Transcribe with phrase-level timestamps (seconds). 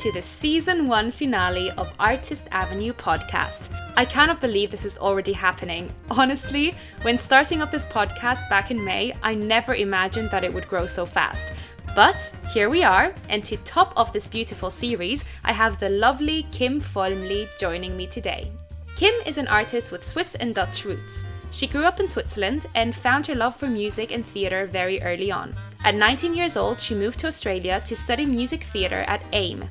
[0.00, 3.68] to the season one finale of Artist Avenue podcast.
[3.98, 5.92] I cannot believe this is already happening.
[6.10, 10.66] Honestly, when starting up this podcast back in May, I never imagined that it would
[10.68, 11.52] grow so fast.
[11.94, 16.46] But here we are, and to top off this beautiful series, I have the lovely
[16.50, 18.50] Kim Folmli joining me today.
[18.96, 21.24] Kim is an artist with Swiss and Dutch roots.
[21.50, 25.30] She grew up in Switzerland and found her love for music and theatre very early
[25.30, 25.54] on.
[25.84, 29.68] At 19 years old, she moved to Australia to study music theatre at AIM.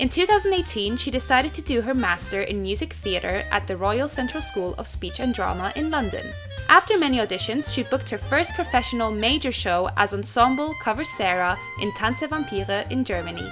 [0.00, 4.40] In 2018, she decided to do her master in music theatre at the Royal Central
[4.40, 6.32] School of Speech and Drama in London.
[6.70, 11.92] After many auditions, she booked her first professional major show as ensemble cover Sarah in
[11.92, 13.46] Tanz der Vampire in Germany.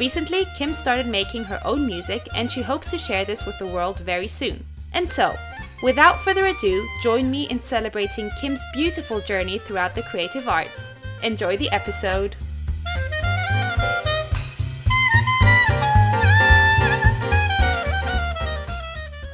[0.00, 3.66] Recently, Kim started making her own music and she hopes to share this with the
[3.66, 4.64] world very soon.
[4.94, 5.36] And so,
[5.82, 10.94] without further ado, join me in celebrating Kim's beautiful journey throughout the creative arts.
[11.22, 12.34] Enjoy the episode.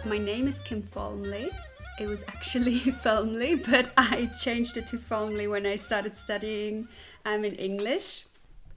[0.08, 1.50] My name is Kim Falmley.
[2.00, 6.88] It was actually Falmley, but I changed it to Falmley when I started studying
[7.26, 8.24] um, in English.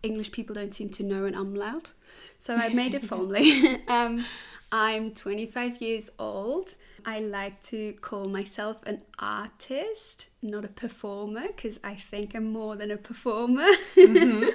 [0.04, 1.94] English people don't seem to know an umlaut,
[2.38, 3.80] so I made it Falmley.
[3.88, 4.26] um,
[4.74, 6.76] I'm 25 years old.
[7.06, 12.76] I like to call myself an artist, not a performer, because I think I'm more
[12.76, 13.70] than a performer.
[13.96, 14.50] Mm-hmm.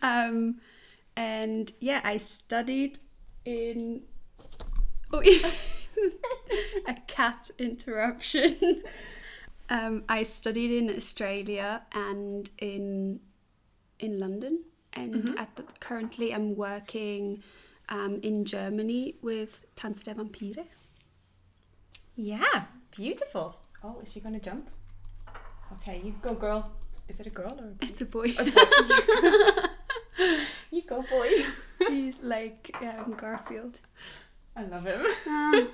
[0.00, 0.62] um,
[1.14, 3.00] and yeah, I studied
[3.44, 4.00] in.
[5.12, 5.22] Oh,
[6.86, 8.82] a cat interruption.
[9.68, 13.20] um, I studied in Australia and in
[13.98, 15.38] in London, and mm-hmm.
[15.38, 17.42] at the, currently I'm working
[17.88, 20.64] um, in Germany with Tanz der Vampire.
[22.14, 23.56] Yeah, beautiful.
[23.82, 24.70] Oh, is she gonna jump?
[25.74, 26.72] Okay, you go, girl.
[27.08, 27.74] Is it a girl or?
[27.80, 28.34] A it's a boy.
[28.38, 28.50] A boy.
[30.70, 31.44] you go, boy.
[31.88, 33.80] He's like um, Garfield.
[34.56, 35.68] I love him.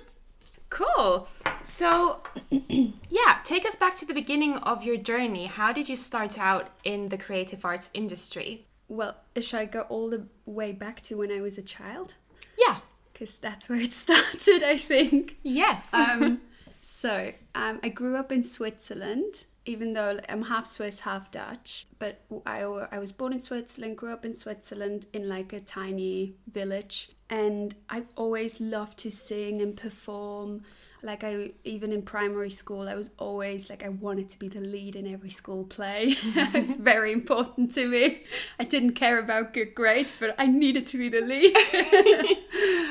[0.73, 1.29] Cool.
[1.63, 5.45] So, yeah, take us back to the beginning of your journey.
[5.45, 8.65] How did you start out in the creative arts industry?
[8.89, 12.15] Well, should I go all the way back to when I was a child?
[12.59, 12.79] Yeah.
[13.13, 15.37] Because that's where it started, I think.
[15.43, 15.93] Yes.
[15.93, 16.41] um,
[16.81, 21.87] so, um, I grew up in Switzerland even though I'm half Swiss, half Dutch.
[21.99, 26.35] But I, I was born in Switzerland, grew up in Switzerland in like a tiny
[26.51, 27.11] village.
[27.33, 30.65] And I've always loved to sing and perform.
[31.03, 34.61] Like I even in primary school, I was always like I wanted to be the
[34.61, 36.15] lead in every school play.
[36.55, 38.25] it's very important to me.
[38.61, 41.57] I didn't care about good grades, but I needed to be the lead.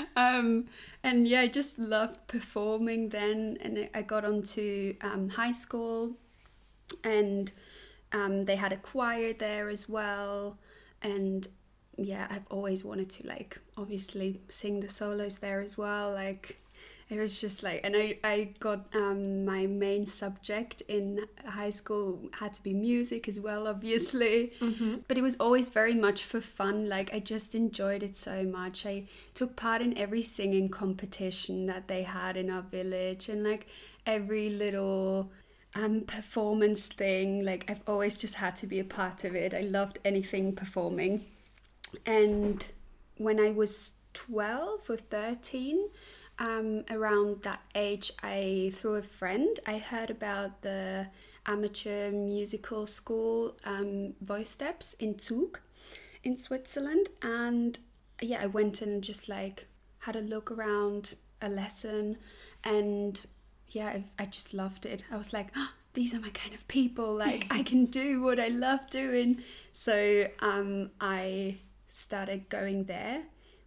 [0.16, 0.66] um,
[1.04, 3.60] and yeah, I just loved performing then.
[3.62, 6.14] And I got onto um, high school
[7.04, 7.52] and
[8.12, 10.58] um, they had a choir there as well
[11.04, 11.48] and
[11.98, 16.58] yeah i've always wanted to like obviously sing the solos there as well like
[17.10, 22.30] it was just like and i, I got um, my main subject in high school
[22.40, 24.96] had to be music as well obviously mm-hmm.
[25.08, 28.86] but it was always very much for fun like i just enjoyed it so much
[28.86, 29.04] i
[29.34, 33.68] took part in every singing competition that they had in our village and like
[34.06, 35.30] every little
[35.76, 37.44] um, performance thing.
[37.44, 39.54] Like I've always just had to be a part of it.
[39.54, 41.26] I loved anything performing.
[42.06, 42.66] And
[43.18, 45.90] when I was 12 or 13,
[46.40, 51.08] um, around that age, I, through a friend, I heard about the
[51.46, 55.60] amateur musical school um, Voice Steps in Zug
[56.24, 57.10] in Switzerland.
[57.22, 57.78] And
[58.22, 59.68] yeah, I went and just like
[60.00, 62.18] had a look around a lesson
[62.64, 63.22] and
[63.70, 65.04] yeah, I, I just loved it.
[65.12, 67.16] I was like, oh, these are my kind of people.
[67.16, 69.42] Like I can do what I love doing.
[69.72, 71.58] So um, I
[71.92, 73.24] started going there,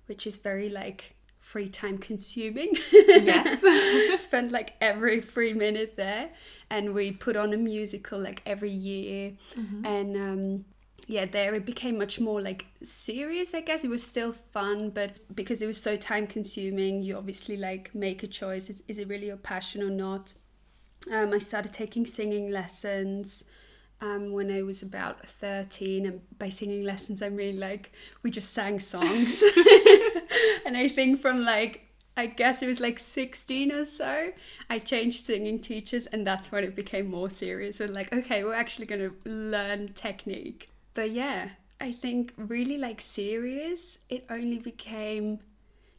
[0.06, 2.74] which is very like free time consuming.
[2.90, 3.64] Yes.
[4.22, 6.30] Spent like every free minute there,
[6.70, 9.84] and we put on a musical like every year, mm-hmm.
[9.84, 10.64] and um,
[11.06, 13.84] yeah, there it became much more like serious, I guess.
[13.84, 18.22] It was still fun, but because it was so time consuming, you obviously like make
[18.22, 18.70] a choice.
[18.70, 20.32] Is, is it really your passion or not?
[21.12, 23.44] Um, I started taking singing lessons
[24.00, 26.06] um, when I was about 13.
[26.06, 27.92] And by singing lessons, I mean like
[28.22, 29.42] we just sang songs.
[30.66, 31.80] and I think from like,
[32.16, 34.32] I guess it was like 16 or so,
[34.70, 37.80] I changed singing teachers, and that's when it became more serious.
[37.80, 41.50] We're like, okay, we're actually going to learn technique but yeah,
[41.80, 45.40] I think really like serious, it only became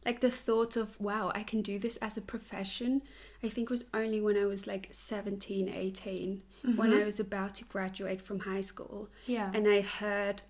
[0.04, 3.02] like the thought of wow, I can do this as a profession.
[3.42, 6.76] I think was only when I was like 17, 18, mm-hmm.
[6.76, 9.08] when I was about to graduate from high school.
[9.26, 9.50] Yeah.
[9.54, 10.42] And I heard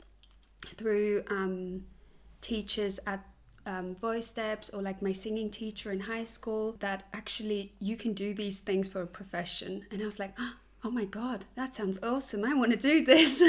[0.64, 1.84] through um,
[2.40, 3.24] teachers at
[3.66, 8.12] um, voice steps or like my singing teacher in high school that actually you can
[8.12, 9.86] do these things for a profession.
[9.90, 10.36] And I was like,
[10.84, 12.44] oh my God, that sounds awesome.
[12.44, 13.42] I want to do this.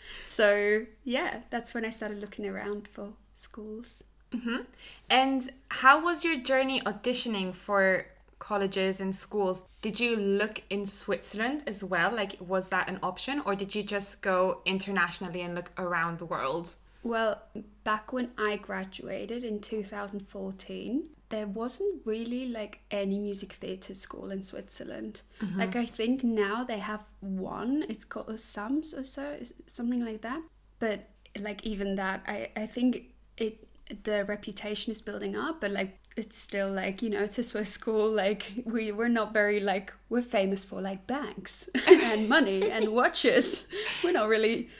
[0.24, 4.04] so yeah, that's when I started looking around for schools.
[4.32, 4.62] Mm-hmm.
[5.08, 8.06] And how was your journey auditioning for
[8.38, 9.66] colleges and schools?
[9.82, 12.14] Did you look in Switzerland as well?
[12.14, 16.26] Like, was that an option, or did you just go internationally and look around the
[16.26, 16.74] world?
[17.02, 17.40] Well,
[17.84, 24.42] back when I graduated in 2014, there wasn't really like any music theatre school in
[24.42, 25.22] Switzerland.
[25.40, 25.58] Mm-hmm.
[25.58, 30.42] Like, I think now they have one, it's called SAMS or so, something like that.
[30.78, 33.66] But like, even that, I, I think it
[34.04, 37.70] the reputation is building up, but like it's still like you know it's a Swiss
[37.70, 38.10] school.
[38.10, 43.68] Like we we're not very like we're famous for like banks and money and watches.
[44.02, 44.70] We're not really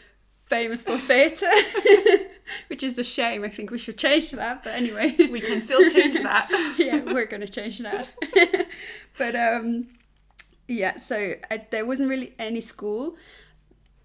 [0.47, 1.53] famous for theatre,
[2.69, 3.45] which is a shame.
[3.45, 4.65] I think we should change that.
[4.65, 6.49] But anyway, we can still change that.
[6.79, 8.09] yeah, we're gonna change that.
[9.19, 9.89] but um,
[10.67, 10.99] yeah.
[10.99, 13.17] So I, there wasn't really any school.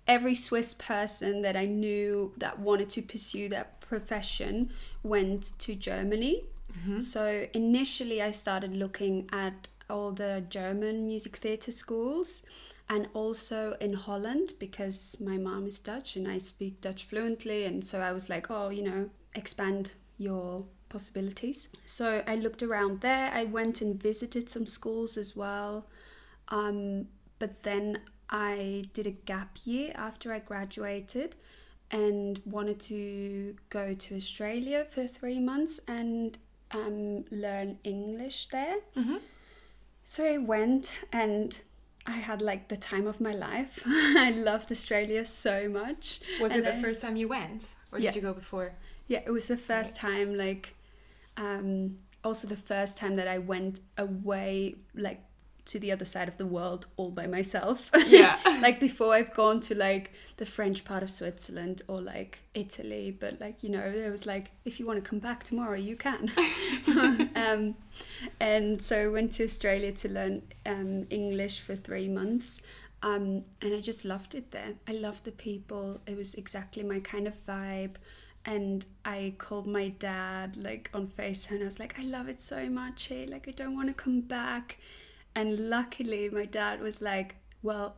[0.06, 4.72] Every Swiss person that I knew that wanted to pursue that profession
[5.04, 6.44] went to Germany.
[6.72, 7.00] Mm-hmm.
[7.00, 12.44] So initially, I started looking at all the German music theatre schools
[12.90, 17.66] and also in Holland because my mom is Dutch and I speak Dutch fluently.
[17.66, 21.70] And so I was like, oh, you know, expand your possibilities.
[21.86, 23.32] So I looked around there.
[23.34, 25.86] I went and visited some schools as well.
[26.50, 27.08] Um,
[27.40, 31.36] but then I did a gap year after I graduated
[31.90, 36.38] and wanted to go to Australia for three months and
[36.74, 38.78] um, learn English there.
[38.98, 39.18] Mm-hmm.
[40.04, 41.60] So I went and
[42.06, 43.84] I had like the time of my life.
[43.86, 46.22] I loved Australia so much.
[46.40, 48.12] Was and it the I, first time you went, or yeah.
[48.12, 48.74] did you go before?
[49.08, 50.14] Yeah, it was the first right.
[50.14, 50.36] time.
[50.36, 50.76] Like,
[51.38, 55.24] um, also the first time that I went away, like
[55.66, 57.90] to the other side of the world all by myself.
[58.08, 58.38] Yeah.
[58.62, 63.40] like before I've gone to like the French part of Switzerland or like Italy, but
[63.40, 66.32] like, you know, it was like, if you want to come back tomorrow, you can.
[67.36, 67.76] um,
[68.40, 72.62] and so I went to Australia to learn um, English for three months.
[73.04, 74.74] Um, and I just loved it there.
[74.88, 76.02] I loved the people.
[76.06, 77.96] It was exactly my kind of vibe
[78.46, 82.42] and I called my dad like on FaceTime and I was like, I love it
[82.42, 83.08] so much.
[83.08, 84.78] Hey, like I don't want to come back.
[85.36, 87.96] And luckily, my dad was like, Well,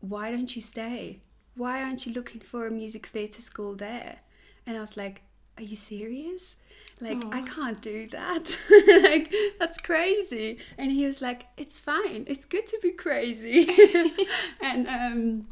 [0.00, 1.20] why don't you stay?
[1.54, 4.18] Why aren't you looking for a music theatre school there?
[4.66, 5.22] And I was like,
[5.58, 6.56] Are you serious?
[7.00, 7.34] Like, Aww.
[7.34, 8.58] I can't do that.
[9.02, 10.58] like, that's crazy.
[10.76, 12.24] And he was like, It's fine.
[12.26, 13.68] It's good to be crazy.
[14.60, 15.46] and um,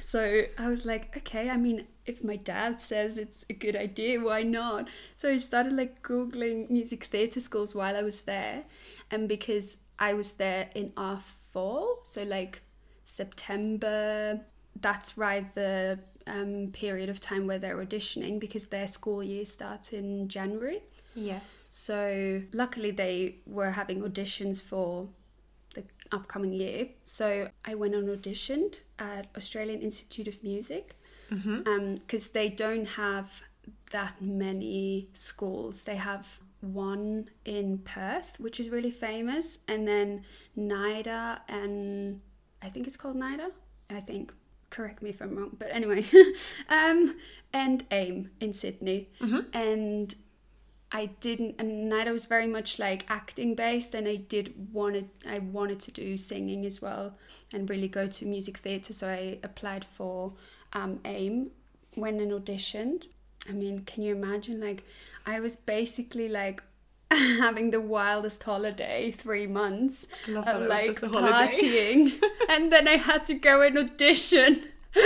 [0.00, 4.20] so I was like, Okay, I mean, if my dad says it's a good idea,
[4.20, 4.88] why not?
[5.14, 8.64] So I started like Googling music theatre schools while I was there.
[9.10, 11.20] And because I was there in our
[11.52, 12.62] fall, so like
[13.04, 14.40] September.
[14.80, 19.92] That's right, the um, period of time where they're auditioning because their school year starts
[19.92, 20.82] in January.
[21.14, 21.68] Yes.
[21.70, 25.08] So luckily they were having auditions for
[25.74, 26.88] the upcoming year.
[27.04, 30.96] So I went and auditioned at Australian Institute of Music
[31.28, 31.68] because mm-hmm.
[31.68, 33.42] um, they don't have
[33.90, 35.84] that many schools.
[35.84, 40.24] They have one in Perth, which is really famous, and then
[40.56, 42.20] NIDA and
[42.62, 43.50] I think it's called NIDA.
[43.88, 44.32] I think.
[44.70, 46.04] Correct me if I'm wrong, but anyway,
[46.68, 47.16] um,
[47.52, 49.40] and AIM in Sydney, mm-hmm.
[49.52, 50.14] and
[50.92, 55.40] I didn't, and NIDA was very much like acting based, and I did wanted I
[55.40, 57.16] wanted to do singing as well,
[57.52, 58.92] and really go to music theatre.
[58.92, 60.34] So I applied for
[60.72, 61.50] um, AIM,
[61.96, 63.06] went and auditioned.
[63.48, 64.84] I mean, can you imagine like
[65.26, 66.62] I was basically like
[67.10, 73.62] having the wildest holiday, three months of like partying, and then I had to go
[73.62, 74.62] and audition.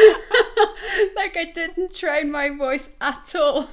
[1.17, 3.69] like I didn't train my voice at all.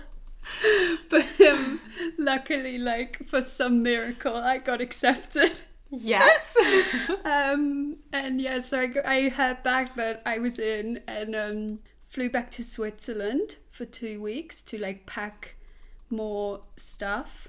[1.09, 1.79] But um,
[2.17, 5.59] luckily, like for some miracle, I got accepted.
[5.89, 6.55] Yes.
[7.25, 12.29] um, and yeah, so I, I heard back that I was in and um, flew
[12.29, 15.55] back to Switzerland for two weeks to like pack
[16.11, 17.47] more stuff.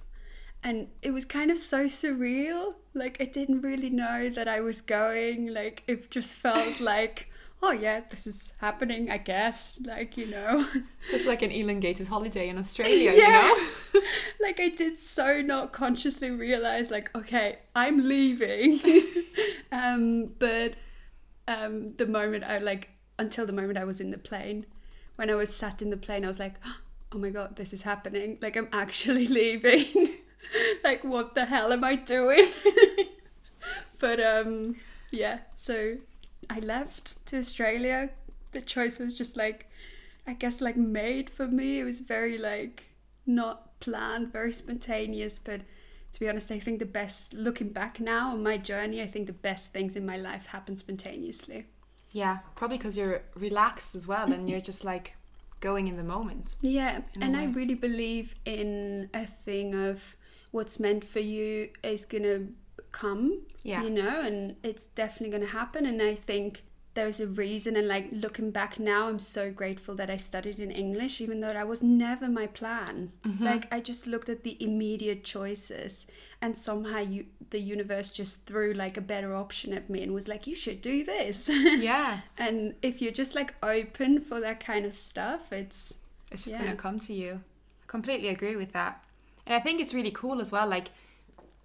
[0.64, 2.76] And it was kind of so surreal.
[2.94, 5.52] Like i didn't really know that i was going.
[5.52, 7.28] Like it just felt like
[7.62, 9.78] oh yeah this is happening i guess.
[9.84, 10.66] Like you know.
[11.10, 13.46] Just like an elongated holiday in australia yeah.
[13.46, 14.06] you know?
[14.40, 18.80] Like i did so not consciously realize like okay i'm leaving.
[19.70, 20.74] Um but
[21.46, 24.64] um the moment i like until the moment i was in the plane
[25.22, 26.56] when i was sat in the plane i was like
[27.14, 28.38] oh, my god, this is happening.
[28.40, 29.86] Like I'm actually leaving.
[30.84, 32.48] like what the hell am I doing?
[33.98, 34.76] but um
[35.10, 35.96] yeah, so
[36.48, 38.10] I left to Australia.
[38.52, 39.70] The choice was just like
[40.26, 41.80] I guess like made for me.
[41.80, 42.84] It was very like
[43.26, 45.62] not planned, very spontaneous, but
[46.12, 49.26] to be honest, I think the best looking back now on my journey, I think
[49.26, 51.66] the best things in my life happen spontaneously.
[52.12, 55.14] Yeah, probably because you're relaxed as well and you're just like
[55.60, 56.56] going in the moment.
[56.60, 60.16] Yeah, and I really believe in a thing of
[60.50, 62.48] what's meant for you is going to
[62.92, 63.42] come.
[63.62, 63.82] Yeah.
[63.82, 65.86] You know, and it's definitely going to happen.
[65.86, 67.76] And I think there's a reason.
[67.76, 71.52] And like looking back now, I'm so grateful that I studied in English, even though
[71.52, 73.12] that was never my plan.
[73.24, 73.44] Mm-hmm.
[73.44, 76.06] Like I just looked at the immediate choices,
[76.40, 80.28] and somehow you, the universe just threw like a better option at me and was
[80.28, 81.48] like, you should do this.
[81.82, 82.20] Yeah.
[82.38, 85.94] and if you're just like open for that kind of stuff, it's
[86.30, 86.70] It's just Yeah.
[86.70, 87.40] to come to you.
[87.86, 89.04] Completely agree with that.
[89.46, 90.66] And I think it's really cool as well.
[90.68, 90.88] Like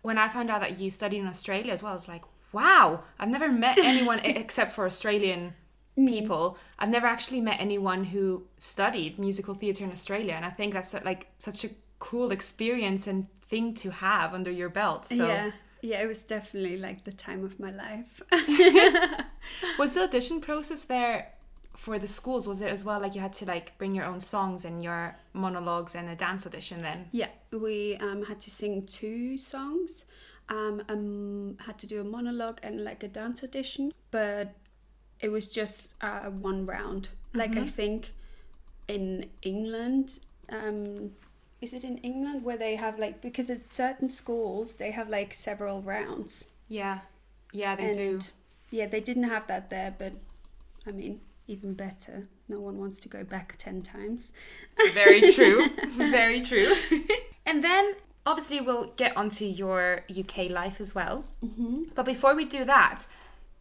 [0.01, 2.23] when I found out that you studied in Australia as well, I was like,
[2.57, 5.53] wow, I've never met anyone except for Australian
[5.95, 6.57] people.
[6.79, 10.33] I've never actually met anyone who studied musical theatre in Australia.
[10.33, 13.19] And I think that's like such a cool experience and
[13.51, 15.05] thing to have under your belt.
[15.05, 15.51] So yeah.
[15.81, 18.13] Yeah, it was definitely like the time of my life.
[19.79, 21.33] was the audition process there
[21.75, 24.19] for the schools was it as well like you had to like bring your own
[24.19, 28.85] songs and your monologues and a dance audition then yeah, we um, had to sing
[28.85, 30.05] two songs,
[30.49, 34.53] um, um, had to do a monologue and like a dance audition, but
[35.19, 37.09] it was just uh, one round.
[37.33, 38.13] Like I think
[38.87, 41.11] in England, um,
[41.61, 45.33] is it in England where they have like because at certain schools they have like
[45.33, 46.51] several rounds.
[46.67, 46.99] yeah
[47.53, 48.31] yeah they do and
[48.69, 50.13] yeah, they didn't have that there, but
[50.85, 52.27] I mean, even better.
[52.49, 54.33] No one wants to go back 10 times.
[54.93, 55.65] Very true.
[55.89, 56.75] Very true.
[57.45, 57.95] and then
[58.27, 61.23] obviously we'll get onto your UK life as well.
[61.43, 61.83] Mm-hmm.
[61.95, 63.05] But before we do that,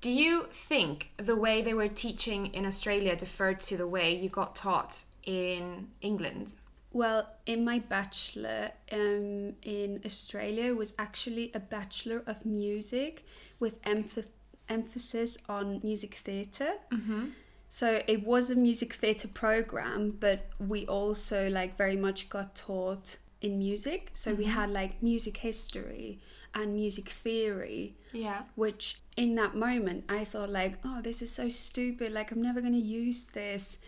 [0.01, 4.29] do you think the way they were teaching in Australia deferred to the way you
[4.29, 6.55] got taught in England?
[6.93, 13.25] Well, in my bachelor um, in Australia was actually a bachelor of music
[13.61, 14.27] with emph-
[14.69, 16.75] emphasis on music theatre.
[16.93, 17.27] Mm-hmm.
[17.69, 23.17] So it was a music theatre program, but we also like very much got taught
[23.41, 24.11] in music.
[24.15, 26.21] So we had like music history
[26.55, 28.43] and music theory Yeah.
[28.55, 32.13] which in that moment I thought like, oh, this is so stupid.
[32.13, 33.79] Like I'm never gonna use this.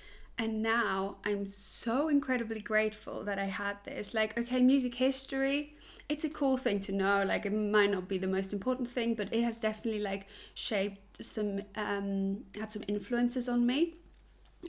[0.41, 4.15] And now I'm so incredibly grateful that I had this.
[4.15, 5.75] Like, okay, music history,
[6.09, 7.25] it's a cool thing to know.
[7.27, 11.25] Like it might not be the most important thing, but it has definitely like shaped
[11.25, 13.95] some um had some influences on me.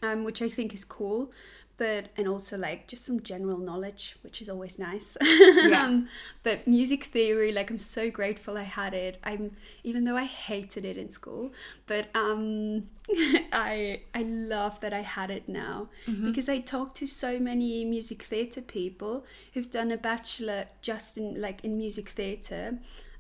[0.03, 1.31] Um, which I think is cool.
[1.79, 5.15] But and also like just some general knowledge, which is always nice.
[5.74, 6.09] um,
[6.43, 9.17] but music theory, like I'm so grateful I had it.
[9.24, 9.55] I'm
[9.86, 11.53] even though I hated it in school,
[11.88, 12.89] but um,
[13.53, 18.24] I I love that I had it now because I talk to so many music
[18.24, 22.79] theatre people who've done a bachelor just in like in music theatre,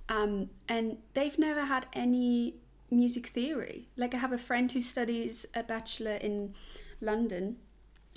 [0.09, 2.55] um, and they've never had any
[2.91, 3.87] music theory.
[3.95, 6.55] Like I have a friend who studies a bachelor in
[7.01, 7.57] London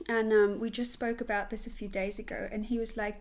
[0.09, 3.21] and um, we just spoke about this a few days ago and he was like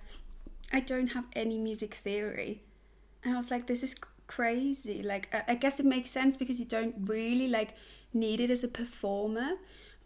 [0.73, 2.63] i don't have any music theory.
[3.23, 3.95] And i was like this is
[4.27, 5.03] crazy.
[5.03, 7.75] Like I, guess it makes sense because you don't really like
[8.13, 9.51] need it as a performer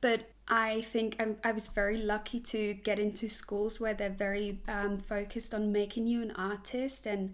[0.01, 4.60] but i think I'm, i was very lucky to get into schools where they're very
[4.67, 7.34] um, focused on making you an artist and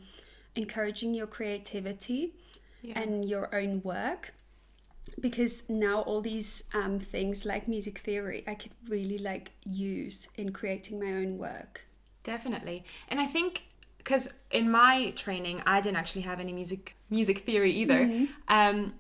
[0.55, 2.33] encouraging your creativity
[2.81, 2.99] Yeah.
[3.01, 4.33] and your own work
[5.19, 10.51] because now all these um, things like music theory i could really like use in
[10.51, 11.81] creating my own work
[12.23, 12.85] Definitely.
[13.09, 13.63] And I think
[13.97, 18.27] because in my training, I didn't actually have any music music theory either.
[18.47, 18.93] Um,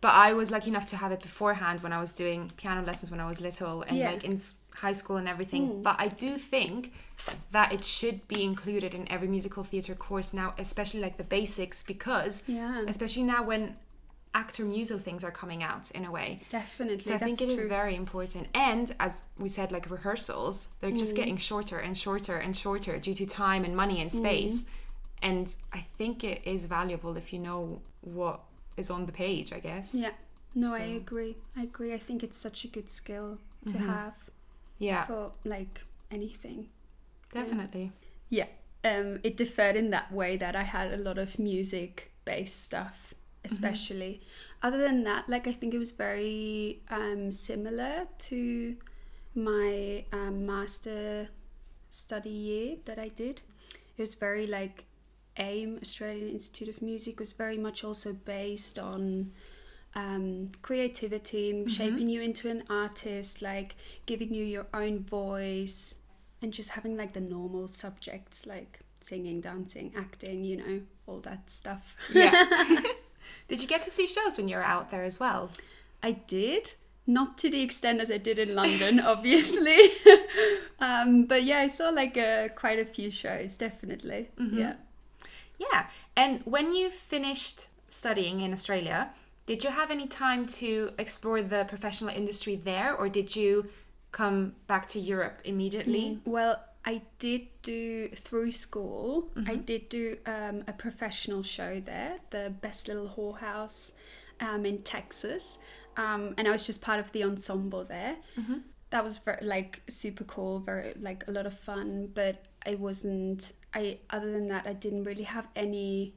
[0.00, 3.12] but I was lucky enough to have it beforehand when I was doing piano lessons
[3.12, 4.10] when I was little and Yeah.
[4.10, 4.40] like in
[4.74, 5.82] high school and everything.
[5.84, 6.92] But I do think
[7.52, 11.84] that it should be included in every musical theatre course now, especially like the basics,
[11.84, 12.82] because Yeah.
[12.88, 13.76] especially now when
[14.34, 16.40] actor muso things are coming out in a way.
[16.48, 17.68] definitely So I think it is true.
[17.68, 18.48] very important.
[18.54, 23.14] And as we said, like rehearsals, they're just getting shorter and shorter and shorter due
[23.14, 24.64] to time and money and space.
[25.22, 28.40] And I think it is valuable if you know what
[28.76, 29.94] is on the page, I guess.
[29.94, 30.10] yeah
[30.54, 33.88] no i agree i agree i think it's such a good skill to Mm-hmm.
[33.88, 34.14] have
[34.78, 35.80] Yeah, for like
[36.10, 36.68] anything
[37.34, 37.92] definitely.
[38.30, 38.46] yeah
[38.84, 43.12] um it differed in that way that i had a lot of music based stuff
[43.50, 44.20] especially
[44.62, 48.76] other than that like i think it was very um similar to
[49.38, 51.28] my um, master
[51.88, 53.42] study year that I did.
[53.96, 54.84] It was very like
[55.36, 59.32] AIM, Australian Institute of Music, was very much also based on
[59.94, 63.76] um, creativity, shaping you into an artist, like
[64.06, 65.98] giving you your own voice,
[66.42, 71.48] and just having like the normal subjects like singing, dancing, acting, you know, all that
[71.50, 71.96] stuff.
[72.12, 72.82] Yeah.
[73.48, 75.50] did you get to see shows when you were out there as well?
[76.02, 76.74] I did.
[77.06, 79.78] Not to the extent as I did in London, obviously.
[80.80, 84.30] um, but yeah, I saw like uh, quite a few shows, definitely.
[84.38, 84.74] Yeah.
[85.58, 85.86] Yeah.
[86.16, 89.10] And when you finished studying in Australia,
[89.46, 93.70] did you have any time to explore the professional industry there or did you
[94.12, 96.20] come back to Europe immediately?
[96.24, 99.28] Well, I did do through school.
[99.46, 103.92] I did do um, a professional show there, the Best Little Whorehouse
[104.40, 105.58] um, in Texas,
[105.98, 108.16] um, and I was just part of the ensemble there.
[108.88, 112.10] That was very like super cool, very like a lot of fun.
[112.14, 113.52] But I wasn't.
[113.74, 116.14] I other than that, I didn't really have any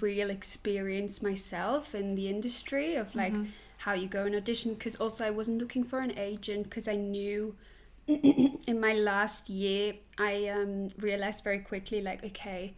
[0.00, 3.34] real experience myself in the industry of like
[3.78, 6.96] how you go and audition because also I wasn't looking for an agent because I
[6.96, 7.54] knew
[8.08, 12.74] in my last year I um, realized very quickly like okay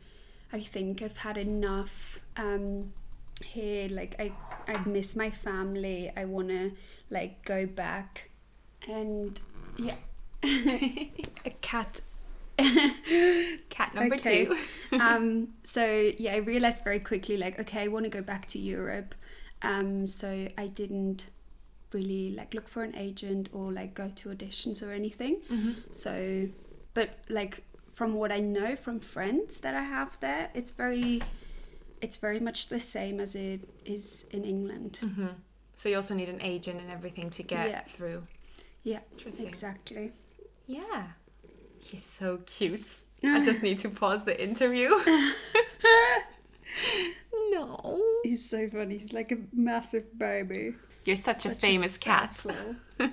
[0.52, 2.92] I think I've had enough um,
[3.44, 4.32] here like I
[4.66, 6.72] I miss my family I want to
[7.10, 8.30] like go back
[8.88, 9.40] and
[9.76, 9.94] yeah
[10.42, 12.00] a cat
[13.70, 14.44] Cat number Okay.
[14.46, 14.56] two.
[15.00, 18.58] um, so yeah, I realized very quickly, like, okay, I want to go back to
[18.58, 19.14] Europe.
[19.62, 21.26] Um, so I didn't
[21.92, 25.40] really like look for an agent or like go to auditions or anything.
[25.50, 25.72] Mm-hmm.
[25.92, 26.48] So,
[26.94, 31.22] but like from what I know from friends that I have there, it's very,
[32.00, 35.00] it's very much the same as it is in England.
[35.02, 35.26] Mm-hmm.
[35.76, 37.80] So you also need an agent and everything to get Yeah.
[37.82, 38.22] through.
[38.82, 40.12] Yeah, exactly.
[40.66, 41.08] Yeah.
[41.78, 42.98] He's so cute.
[43.22, 43.42] I ah.
[43.42, 44.90] just need to pause the interview.
[47.50, 48.02] no.
[48.22, 48.98] He's so funny.
[48.98, 50.74] He's like a massive baby.
[51.04, 52.44] You're such, a Such famous cat.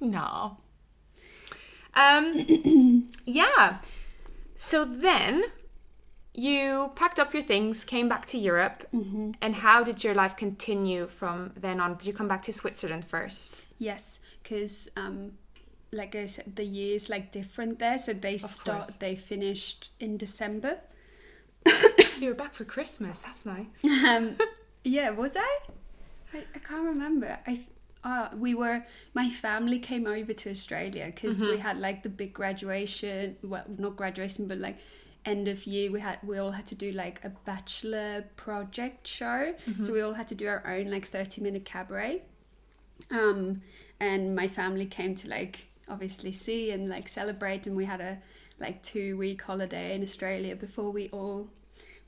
[0.00, 0.58] No.
[1.94, 3.78] Um yeah.
[4.54, 5.44] So then
[6.34, 11.06] you packed up your things, came back to Europe, and how did your life continue
[11.06, 11.94] from then on?
[11.96, 13.62] Did you come back to Switzerland first?
[13.78, 15.32] Yes, because um,
[15.92, 17.98] like I said, the year's like different there.
[17.98, 18.96] So they start, course.
[18.96, 20.78] they finished in December.
[21.66, 23.20] So you were back for Christmas.
[23.20, 23.84] That's nice.
[24.06, 24.36] Um,
[24.84, 25.58] yeah, was I?
[26.34, 26.44] I?
[26.54, 27.38] I can't remember.
[27.46, 27.54] I.
[27.54, 27.68] th-
[28.04, 28.78] Uh, we were.
[29.14, 33.36] My family came over to Australia because we had like the big graduation.
[33.42, 34.76] Well, not graduation, but like
[35.24, 35.90] end of year.
[35.90, 36.18] We had.
[36.22, 39.54] We all had to do like a bachelor project show.
[39.84, 42.22] So we all had to do our own like thirty minute cabaret.
[43.10, 43.62] um
[44.00, 45.56] and my family came to like
[45.88, 48.18] obviously see and like celebrate and we had a
[48.58, 51.48] like two week holiday in australia before we all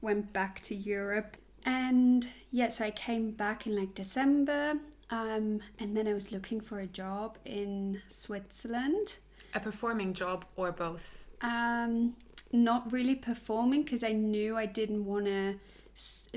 [0.01, 4.75] went back to europe and yeah so i came back in like december
[5.11, 9.15] um and then i was looking for a job in switzerland.
[9.55, 11.25] A performing job or both?
[11.43, 12.15] um
[12.53, 15.59] not really performing because i knew i didn't want to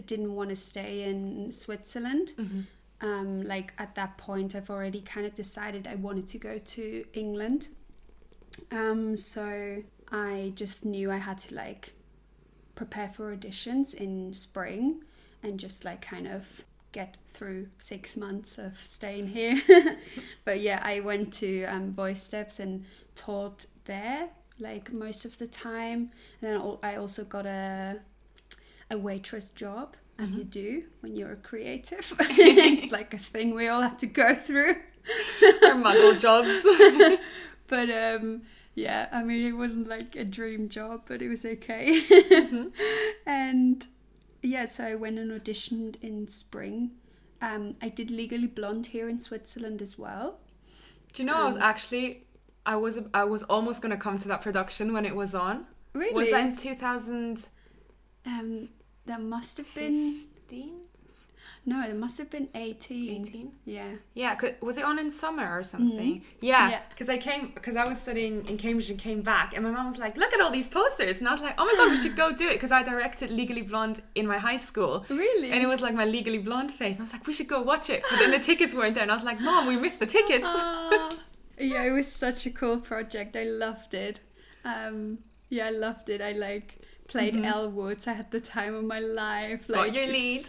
[0.05, 2.33] didn't want to stay in switzerland.
[3.01, 7.05] Um, like at that point i've already kind of decided i wanted to go to
[7.13, 7.69] england.
[8.71, 11.93] Um, so i just knew i had to like
[12.75, 15.03] prepare for auditions in spring
[15.43, 19.61] and just like kind of get through six months of staying here.
[20.45, 25.47] But yeah i went to um, voice steps and taught there like most of the
[25.47, 26.11] time.
[26.41, 27.99] And then i also got a
[28.91, 32.11] a waitress job as you do when you're a creative.
[32.19, 34.75] It's like a thing we all have to go through.
[35.63, 36.65] Muggle jobs?
[37.67, 38.41] but um
[38.75, 42.01] yeah i mean it wasn't like a dream job but it was okay.
[43.25, 43.85] And
[44.41, 46.91] yeah so i went and auditioned in spring
[47.41, 50.39] um i did legally blonde here in switzerland as well
[51.13, 52.25] Do you know I was Um, actually
[52.65, 55.65] I was I was almost gonna come to that production when it was on.
[55.93, 57.47] really Was that in two thousand?
[58.25, 58.69] um
[59.05, 60.19] that must have been
[61.69, 63.51] no it must have been 18, 18?
[63.65, 64.31] yeah Yeah,
[64.67, 66.13] was it on in summer or something?
[66.41, 66.81] Yeah, Yeah.
[66.91, 69.85] because I came because I was studying in Cambridge and came back, and my mom
[69.93, 71.97] was like, "Look at all these posters," and I was like, "Oh my god, we
[72.03, 75.59] should go do it!" Because I directed Legally Blonde in my high school, really and
[75.65, 76.95] it was like my Legally Blonde face.
[76.97, 79.03] And I was like, "We should go watch it," but then the tickets weren't there,
[79.07, 81.09] and I was like, "Mom, we missed the tickets." Ah,
[81.73, 83.35] yeah, it was such a cool project.
[83.35, 84.15] I loved it.
[84.73, 86.21] Um, yeah, I loved it.
[86.21, 86.67] I like
[87.07, 88.07] played Elle Woods.
[88.07, 89.61] I had the time of my life.
[89.67, 90.45] Like Got your lead.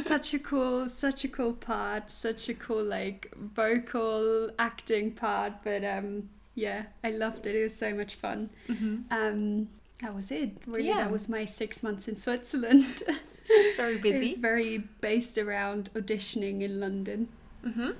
[0.00, 2.10] Such a cool, such a cool part.
[2.10, 5.52] Such a cool like vocal acting part.
[5.64, 7.54] But um, yeah, I loved it.
[7.54, 8.50] It was so much fun.
[9.10, 9.68] Um,
[10.00, 10.50] that was it.
[10.66, 10.98] Really, Yeah.
[10.98, 13.02] that was my six months in Switzerland.
[13.76, 14.26] Very It busy.
[14.26, 17.28] was very based around auditioning in London.
[17.66, 17.90] Mm-hmm.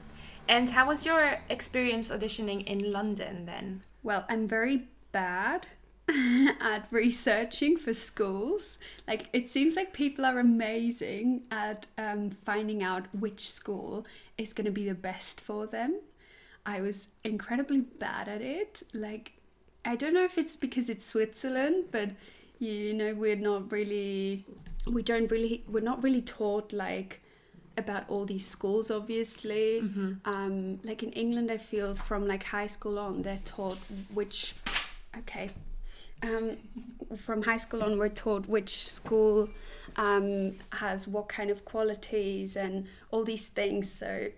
[0.48, 3.82] And how was your experience auditioning in London then?
[4.02, 5.66] Well, I'm very bad
[6.60, 8.78] at researching for schools.
[9.06, 14.66] Like, it seems like people are amazing at um, finding out which school is going
[14.66, 16.00] to be the best for them.
[16.64, 18.82] I was incredibly bad at it.
[18.92, 19.32] Like,
[19.84, 22.10] I don't know if it's because it's Switzerland, but
[22.58, 24.44] you know, we're not really,
[24.86, 27.20] we don't really, we're not really taught like
[27.78, 29.80] about all these schools obviously
[30.26, 33.78] um, like in england i feel from like high school on they're taught
[34.12, 34.54] which
[35.16, 35.48] okay
[36.22, 36.56] um,
[37.16, 39.48] from high school on we're taught which school
[39.96, 44.28] um, has what kind of qualities and all these things so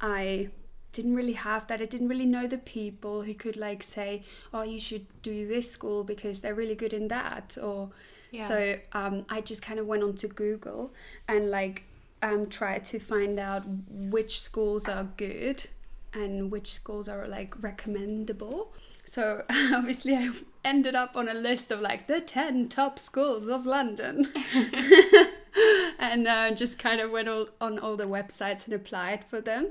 [0.00, 0.48] i
[0.92, 4.22] didn't really have that i didn't really know the people who could like say
[4.54, 7.90] oh you should do this school because they're really good in that or
[8.30, 8.44] Yeah.
[8.46, 10.92] so um, I just kind of went on to Google
[11.28, 11.84] and like
[12.22, 15.64] um, tried to find out which schools are good
[16.12, 18.72] and which schools are like recommendable.
[19.08, 20.30] So obviously I
[20.64, 24.28] ended up on a list of like the 10 top schools of London.
[25.98, 29.68] and uh, just kind of went all, on all the websites and applied for them.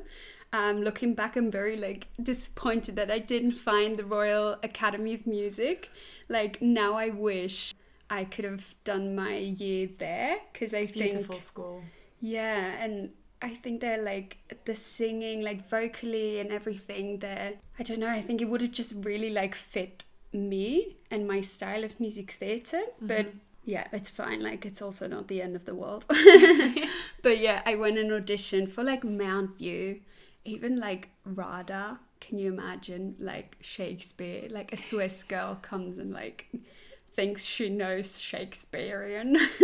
[0.52, 5.28] Um, looking back, I'm very like disappointed that I didn't find the Royal Academy of
[5.28, 5.90] Music.
[6.30, 7.74] Like now, I wish
[8.10, 11.84] I could have done my year there because I a beautiful school.
[12.22, 17.20] yeah, and I think they're like the singing, like vocally and everything.
[17.20, 18.10] There, I don't know.
[18.10, 22.32] I think it would have just really like fit me and my style of music
[22.32, 22.82] theater.
[23.00, 23.38] But mm-hmm.
[23.66, 24.42] yeah, it's fine.
[24.42, 26.06] Like it's also not the end of the world.
[27.22, 30.02] but yeah, I went and auditioned for like Mountview,
[30.44, 32.00] even like Rada.
[32.20, 34.48] Can you imagine like Shakespeare?
[34.50, 36.48] Like a Swiss girl comes and like
[37.18, 39.34] thinks she knows Shakespearean.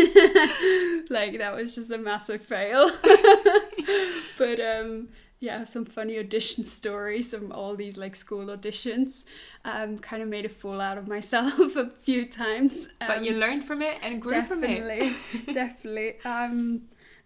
[1.10, 2.90] like that was just a massive fail.
[4.38, 9.26] but um yeah, some funny audition stories from all these like school auditions.
[9.66, 12.88] Um, kind of made a fool out of myself a few times.
[13.00, 14.80] But Um, you learned from it and grew from it.
[14.80, 15.16] definitely,
[15.54, 16.16] definitely.
[16.24, 16.84] Um,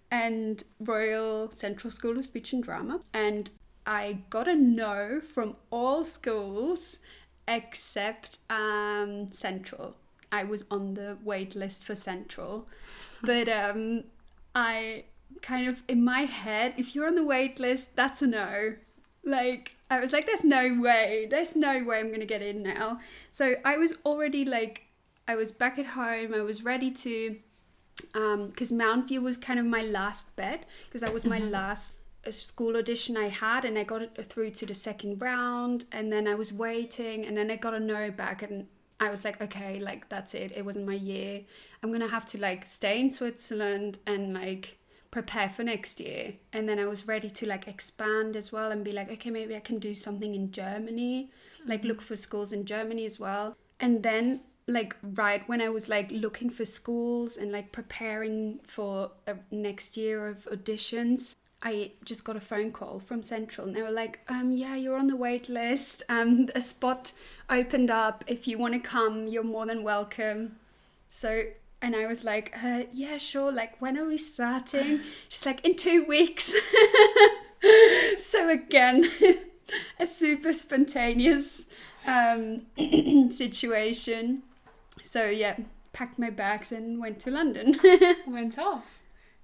[0.09, 3.51] and Royal Central School of Speech and Drama, and
[3.85, 6.97] I got a no from all schools
[7.47, 9.95] except um, Central.
[10.31, 12.67] I was on the wait list for Central,
[13.21, 14.03] but um,
[14.53, 15.05] I
[15.41, 18.75] kind of in my head, if you're on the wait list, that's a no.
[19.23, 22.99] Like I was like, there's no way, there's no way I'm gonna get in now.
[23.31, 24.83] So I was already like,
[25.27, 26.33] I was back at home.
[26.33, 27.37] I was ready to,
[28.13, 31.93] because Mountview was kind of my last bet because that was my last
[32.25, 36.11] uh, school audition I had, and I got it through to the second round, and
[36.11, 38.67] then I was waiting, and then I got a no back, and
[38.99, 40.51] I was like, okay, like that's it.
[40.55, 41.41] It wasn't my year.
[41.83, 44.77] I'm gonna have to like stay in Switzerland and like
[45.11, 46.33] prepare for next year.
[46.53, 49.55] And then I was ready to like expand as well and be like, okay, maybe
[49.55, 51.31] I can do something in Germany,
[51.65, 51.89] like mm-hmm.
[51.89, 53.55] look for schools in Germany as well.
[53.79, 59.11] And then like right when I was like looking for schools and like preparing for
[59.25, 63.81] a next year of auditions, I just got a phone call from Central and they
[63.81, 66.03] were like, um, yeah, you're on the wait list.
[66.07, 67.13] Um, a spot
[67.49, 68.23] opened up.
[68.27, 70.57] If you want to come, you're more than welcome.
[71.09, 71.45] So,
[71.81, 73.51] and I was like, uh, yeah, sure.
[73.51, 75.01] Like, when are we starting?
[75.29, 76.53] She's like, in two weeks.
[78.17, 79.09] so, again,
[79.99, 81.65] a super spontaneous
[82.05, 82.67] um,
[83.31, 84.43] situation.
[85.01, 85.57] So, yeah,
[85.91, 87.79] packed my bags and went to London.
[88.27, 88.96] Went off.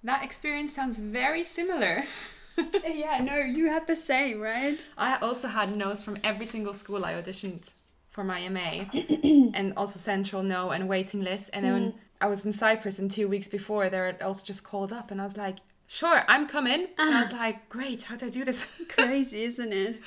[0.03, 2.03] That experience sounds very similar.
[2.85, 4.77] yeah, no, you had the same, right?
[4.97, 7.73] I also had no's from every single school I auditioned
[8.09, 8.85] for my MA,
[9.55, 11.49] and also Central no and waiting list.
[11.53, 14.63] And then when I was in Cyprus in two weeks before, they were also just
[14.63, 18.15] called up, and I was like, "Sure, I'm coming." And I was like, "Great, how
[18.15, 19.99] do I do this?" Crazy, isn't it?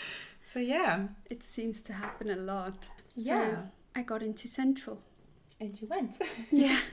[0.43, 2.87] so yeah, It seems to happen a lot.
[3.17, 3.51] Yeah.
[3.51, 3.59] So
[3.97, 5.01] I got into Central.
[5.59, 6.17] and you went.
[6.53, 6.79] Yeah.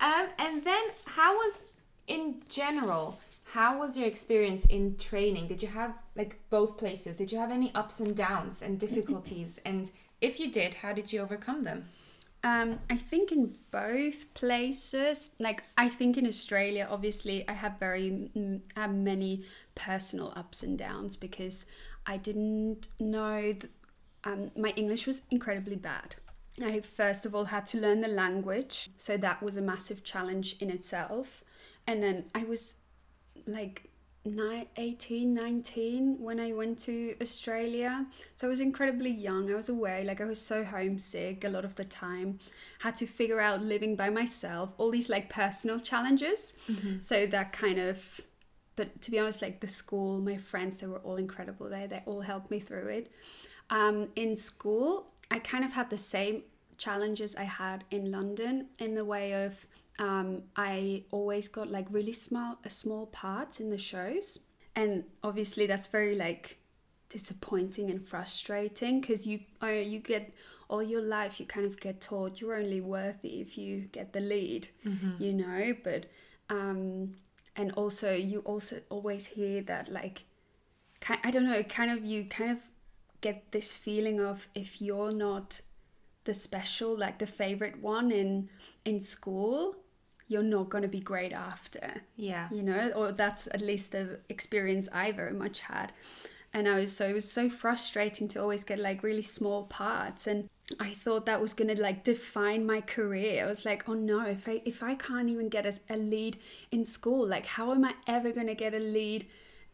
[0.00, 1.64] Um, and then how was
[2.06, 3.18] in general?
[3.44, 5.48] How was your experience in training?
[5.48, 7.18] Did you have like both places?
[7.18, 9.60] Did you have any ups and downs and difficulties?
[9.64, 11.88] and if you did, how did you overcome them?
[12.44, 18.30] Um, I think in both places, like I think in Australia, obviously I have very
[18.76, 21.66] uh, many personal ups and downs because
[22.04, 23.70] I didn't know that
[24.24, 26.16] um, my English was incredibly bad.
[26.62, 30.56] I first of all had to learn the language, so that was a massive challenge
[30.60, 31.44] in itself.
[31.86, 32.74] And then I was
[33.46, 33.90] like
[34.24, 38.06] ni- 18, 19 when I went to Australia.
[38.36, 39.50] So I was incredibly young.
[39.50, 42.38] I was away, like I was so homesick a lot of the time.
[42.80, 46.54] Had to figure out living by myself, all these like personal challenges.
[47.00, 48.20] So that kind of
[48.76, 51.86] but to be honest, like the school, my friends, they were all incredible there.
[51.86, 53.12] They all helped me through it.
[53.70, 56.42] Um, in school, I kind of had the same
[56.78, 59.66] challenges I had in London in the way of
[60.02, 64.40] um, I always got like really small, small parts in the shows,
[64.74, 66.58] and obviously that's very like
[67.08, 70.34] disappointing and frustrating because you uh, you get
[70.68, 74.20] all your life you kind of get taught you're only worthy if you get the
[74.20, 74.66] lead,
[75.20, 76.06] you know, but
[76.50, 77.14] um,
[77.54, 80.24] and also you also always hear that like
[81.24, 82.58] I don't know, kind of you kind of
[83.20, 85.60] get this feeling of if you're not
[86.24, 88.48] the special, like the favorite one in
[88.84, 89.76] in school,
[90.32, 92.02] you're not going to be great after.
[92.16, 92.48] Yeah.
[92.50, 95.92] You know, or that's at least the experience I very much had.
[96.54, 100.26] And I was so it was so frustrating to always get like really small parts
[100.26, 103.44] and I thought that was gonna like define my career.
[103.44, 106.38] I was like, oh no, if I if I can't even get a, a lead
[106.70, 109.26] in school, like how am I ever gonna get a lead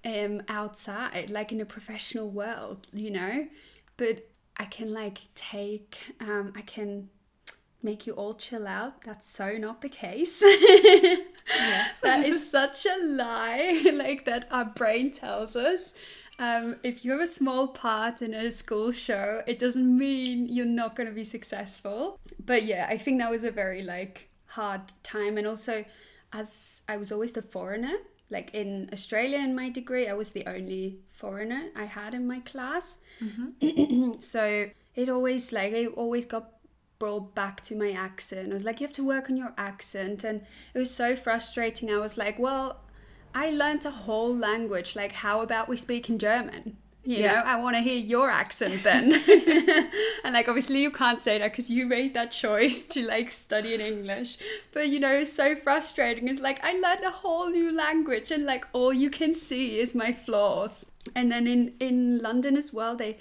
[0.05, 3.49] um outside, like in a professional world, you know?
[3.97, 7.11] But I can like take um I can
[7.83, 9.03] make you all chill out.
[9.05, 10.43] That's so not the case.
[10.43, 12.01] yes.
[12.01, 15.95] that is such a lie, like that our brain tells us.
[16.41, 20.67] Um, if you have a small part in a school show, it doesn't mean you're
[20.67, 22.19] not going to be successful.
[22.45, 25.85] But yeah, I think that was a very like hard time, and also
[26.33, 27.95] as I was always the foreigner.
[28.31, 32.41] Like in Australia, in my degree, I was the only foreigner I had in my
[32.41, 32.99] class.
[34.19, 36.58] so it always like I always got
[36.99, 38.51] brought back to my accent.
[38.51, 40.25] I was like, you have to work on your accent.
[40.25, 40.43] And
[40.75, 41.91] it was so frustrating.
[41.91, 42.81] I was like, well,
[43.35, 44.97] I learned a whole language.
[44.97, 46.77] Like, how about we speak in German?
[47.05, 47.35] You Yeah.
[47.35, 49.13] know, I want to hear your accent then.
[50.25, 53.75] and like, obviously, you can't say that because you made that choice to like study
[53.75, 54.37] in English.
[54.73, 56.29] But you know, it's so frustrating.
[56.29, 59.95] It's like, I learned a whole new language and like, all you can see is
[59.95, 60.87] my flaws.
[61.15, 63.19] And then in, in London as well, they,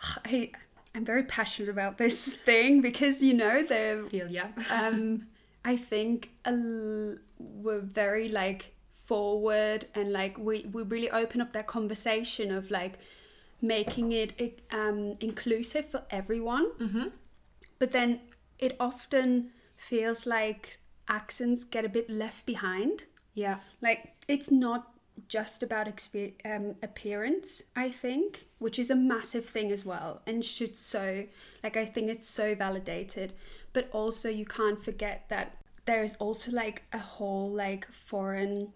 [0.24, 0.52] I,
[0.94, 4.48] I'm very passionate about this thing because you know they're Feel yeah.
[4.70, 5.26] um
[5.64, 8.74] I think l- we're very like
[9.04, 12.98] forward and like we we really open up that conversation of like
[13.60, 17.08] making it um inclusive for everyone Mm-hmm.
[17.78, 18.20] but then
[18.58, 23.58] it often feels like accents get a bit left behind Yeah.
[23.80, 24.92] like it's not
[25.28, 30.44] just about expe- um, appearance i think which is a massive thing as well and
[30.44, 31.24] should so
[31.62, 33.32] like i think it's so validated
[33.72, 38.72] but also you can't forget that there is also like a whole like foreign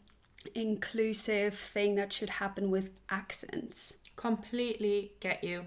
[0.54, 5.64] inclusive thing that should happen with accents Completely get you.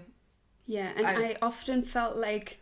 [0.66, 2.58] yeah, and I- I, often felt like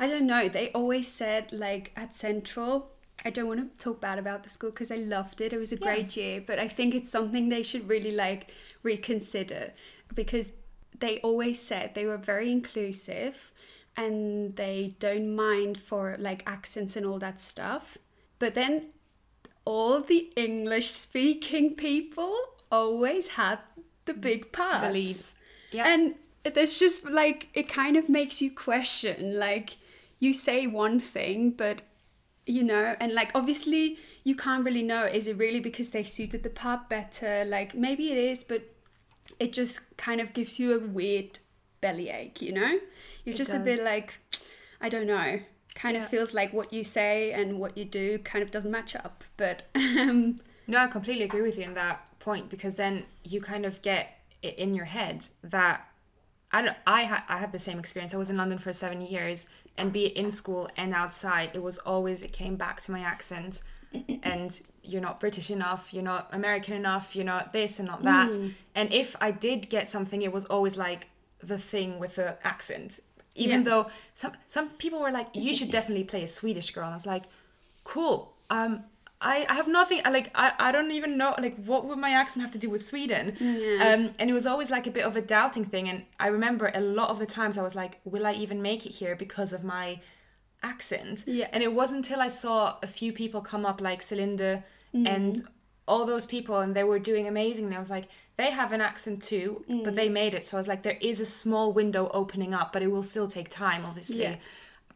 [0.00, 0.48] I don't know.
[0.48, 2.90] They always said like at Central.
[3.24, 5.52] I don't want to talk bad about the school because I loved it.
[5.52, 5.84] It was a Yeah.
[5.86, 8.52] great year, but I think it's something they should really like
[8.82, 9.72] reconsider
[10.14, 10.52] because
[10.98, 13.52] they always said they were very inclusive
[13.96, 17.98] and they don't mind for like accents and all that stuff.
[18.38, 18.90] But then
[19.64, 22.36] all the English speaking people
[22.70, 23.58] always had
[24.04, 24.86] the mm, big parts.
[24.86, 25.16] The lead.
[25.70, 25.88] Yeah.
[25.88, 29.76] And it's just like it kind of makes you question like
[30.18, 31.82] you say one thing but
[32.48, 36.42] you know and like obviously you can't really know is it really because they suited
[36.42, 38.62] the part better like maybe it is but
[39.38, 41.38] it just kind of gives you a weird
[41.80, 42.78] bellyache you know
[43.24, 44.18] you're It just a bit like
[44.80, 45.40] i don't know
[45.74, 46.02] kind Yeah.
[46.02, 49.24] of feels like what you say and what you do kind of doesn't match up
[49.36, 53.64] but um No, I completely agree with you in that point because then you kind
[53.64, 55.86] of get it in your head that
[56.52, 56.76] I don't.
[56.86, 58.12] I had I had the same experience.
[58.12, 61.62] I was in London for seven years, and be it in school and outside, it
[61.62, 63.62] was always it came back to my accent,
[64.22, 68.32] and you're not British enough, you're not American enough, you're not this and not that.
[68.74, 71.08] And if I did get something, it was always like
[71.40, 73.00] the thing with the accent.
[73.34, 73.64] Even Yeah.
[73.68, 76.84] though some some people were like, you should definitely play a Swedish girl.
[76.84, 77.24] And I was like,
[77.84, 78.34] cool.
[78.50, 78.84] Um,
[79.20, 80.00] I, I have nothing.
[80.04, 82.70] I like I, I don't even know like what would my accent have to do
[82.70, 83.36] with Sweden.
[83.40, 83.92] Yeah.
[83.92, 85.88] Um, and it was always like a bit of a doubting thing.
[85.88, 88.86] And I remember a lot of the times I was like, will I even make
[88.86, 90.00] it here because of my
[90.62, 91.24] accent?
[91.26, 91.48] Yeah.
[91.52, 94.62] And it wasn't until I saw a few people come up like Celinda
[94.94, 95.46] and
[95.86, 97.66] all those people, and they were doing amazing.
[97.66, 100.44] And I was like, they have an accent too, but they made it.
[100.44, 103.26] So I was like, there is a small window opening up, but it will still
[103.26, 104.22] take time, obviously.
[104.22, 104.36] Yeah.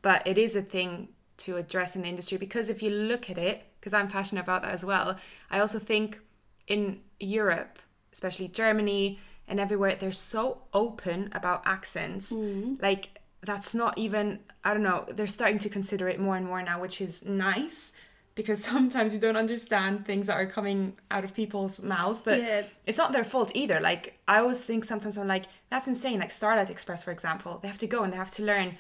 [0.00, 1.08] But it is a thing
[1.38, 4.62] to address in the industry because if you look at it, because I'm passionate about
[4.62, 5.18] that as well,
[5.51, 6.21] I also think
[6.68, 7.81] in Europe,
[8.12, 9.18] especially Germany
[9.49, 12.33] and everywhere, they're so open about accents.
[12.33, 12.81] Mm.
[12.81, 16.62] Like that's not even I don't know, they're starting to consider it more and more
[16.62, 17.92] now, which is nice
[18.37, 22.62] because sometimes you don't understand things that are coming out of people's mouths, but Yeah.
[22.87, 23.81] it's not their fault either.
[23.81, 26.21] Like I always think sometimes I'm like, that's insane.
[26.21, 28.79] Like Starlight Express, for example, they have to go and they have to learn,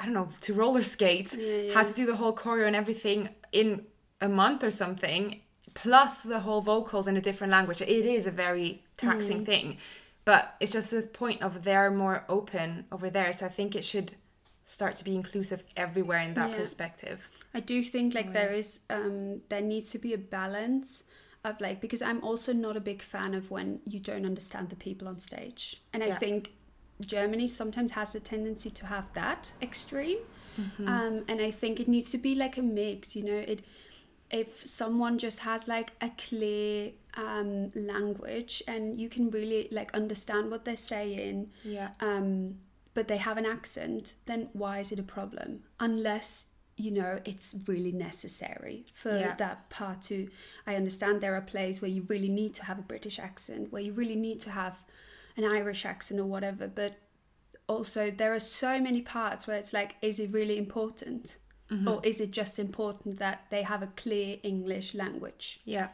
[0.00, 3.28] I don't know, to roller skate, Yeah, how to do the whole choreo and everything
[3.52, 3.84] in
[4.20, 5.40] a month or something,
[5.74, 7.80] plus the whole vocals in a different language.
[7.80, 8.78] It is a very Mm.
[8.96, 9.78] taxing thing.
[10.24, 13.32] But it's just the point of they're more open over there.
[13.32, 14.12] So I think it should
[14.62, 16.56] start to be inclusive everywhere in that Yeah.
[16.58, 17.30] perspective.
[17.54, 21.04] I do think like there is um there needs to be a balance
[21.44, 24.76] of like because I'm also not a big fan of when you don't understand the
[24.76, 25.80] people on stage.
[25.94, 26.18] And I Yeah.
[26.18, 26.50] think
[27.00, 30.18] Germany sometimes has a tendency to have that extreme.
[30.60, 30.88] Mm-hmm.
[30.88, 33.64] Um and I think it needs to be like a mix, you know, it
[34.30, 40.50] if someone just has like a clear um language and you can really like understand
[40.50, 41.88] what they're saying Yeah.
[42.00, 42.58] um,
[42.94, 45.62] but they have an accent, then why is it a problem?
[45.78, 49.34] Unless you know it's really necessary for Yeah.
[49.36, 50.28] that part to.
[50.66, 53.82] I understand there are plays where you really need to have a British accent, where
[53.82, 54.76] you really need to have
[55.36, 56.94] an Irish accent or whatever, but
[57.68, 61.36] also there are so many parts where it's like, is it really important?
[61.86, 65.60] Or is it just important that they have a clear English language?
[65.64, 65.88] Yeah.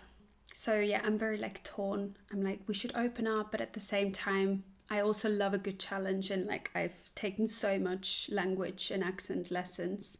[0.52, 2.16] So yeah, I'm very like torn.
[2.32, 5.58] I'm like we should open up, but at the same time, I also love a
[5.58, 10.18] good challenge, and like I've taken so much language and accent lessons.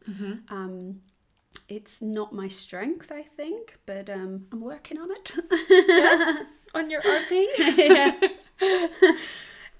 [0.49, 1.01] Um,
[1.69, 5.31] it's not my strength, I think, but um, I'm working on it.
[5.69, 6.43] Yes.
[6.75, 7.45] On your RP.
[7.77, 8.19] yeah.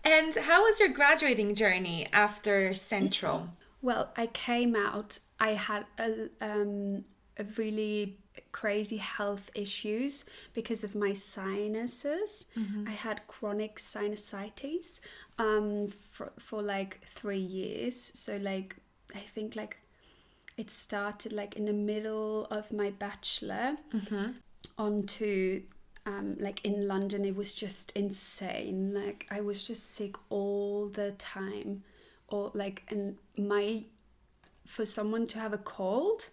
[0.06, 3.50] And how was your graduating journey after Central?
[3.82, 5.18] Well, I came out.
[5.39, 7.04] I had a um,
[7.38, 8.17] a really
[8.52, 12.48] crazy health issues because of my sinuses.
[12.88, 15.00] I had chronic sinusitis
[15.38, 17.95] um, for for like three years.
[18.15, 18.76] So like
[19.13, 19.78] I think like
[20.58, 23.76] it started like in the middle of my bachelor
[24.78, 25.63] onto
[26.06, 28.93] um, like in London, it was just insane.
[28.93, 31.84] Like I was just sick all the time,
[32.28, 33.84] or like and my
[34.65, 36.30] for someone to have a cold,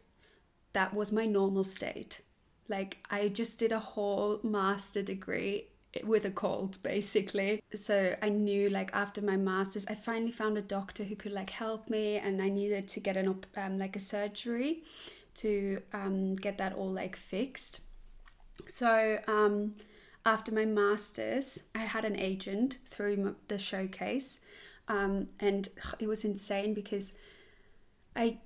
[0.73, 2.21] that was my normal state.
[2.68, 5.68] Like I just did a whole master degree
[6.05, 10.62] with a cold basically so i knew like after my masters i finally found a
[10.62, 13.95] doctor who could like help me and i needed to get an op- um, like
[13.95, 14.83] a surgery
[15.35, 17.83] to um, get that all like fixed
[18.66, 19.75] so um,
[20.25, 24.40] after my masters, I had an agent through the showcase,
[24.88, 25.68] um, and
[25.99, 27.12] it was insane because
[28.14, 28.38] I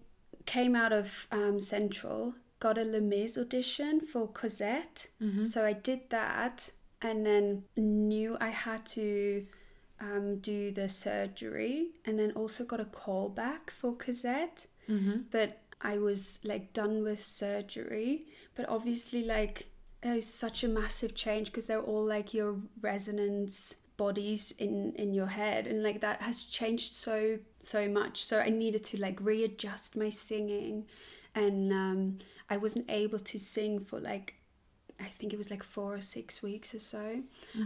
[0.47, 5.09] came out of um, Central, got a Les Mis audition for Cosette,
[5.47, 6.71] so I did that,
[7.03, 9.47] and then knew I had to
[10.01, 14.67] um, do the surgery, and then also got a call back for Cosette,
[15.31, 19.67] but I was like done with surgery, but obviously like
[20.03, 25.15] it was such a massive change because they're all like your resonance bodies in in
[25.15, 28.25] your head and like that has changed so so much.
[28.25, 30.85] So i needed to like readjust my singing
[31.35, 32.19] and um
[32.51, 34.35] i wasn't able to sing for like
[35.01, 37.23] i think it was like four or six weeks or so.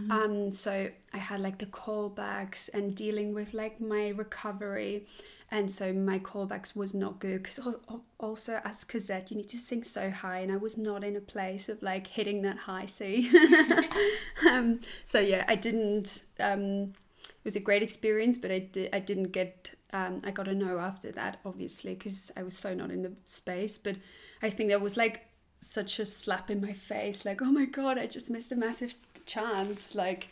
[0.09, 5.07] Um so i had like the callbacks and dealing with like my recovery
[5.51, 7.75] and so my callbacks was not good because
[8.17, 11.21] also as Cosette you need to sing so high and I was not in a
[11.21, 13.29] place of like hitting that high C
[14.49, 18.99] um, so yeah I didn't um, it was a great experience but I, di- I
[18.99, 22.89] didn't get um, I got a no after that obviously because I was so not
[22.89, 23.97] in the space but
[24.41, 25.27] I think that was like
[25.59, 28.95] such a slap in my face like oh my god I just missed a massive
[29.25, 30.29] chance like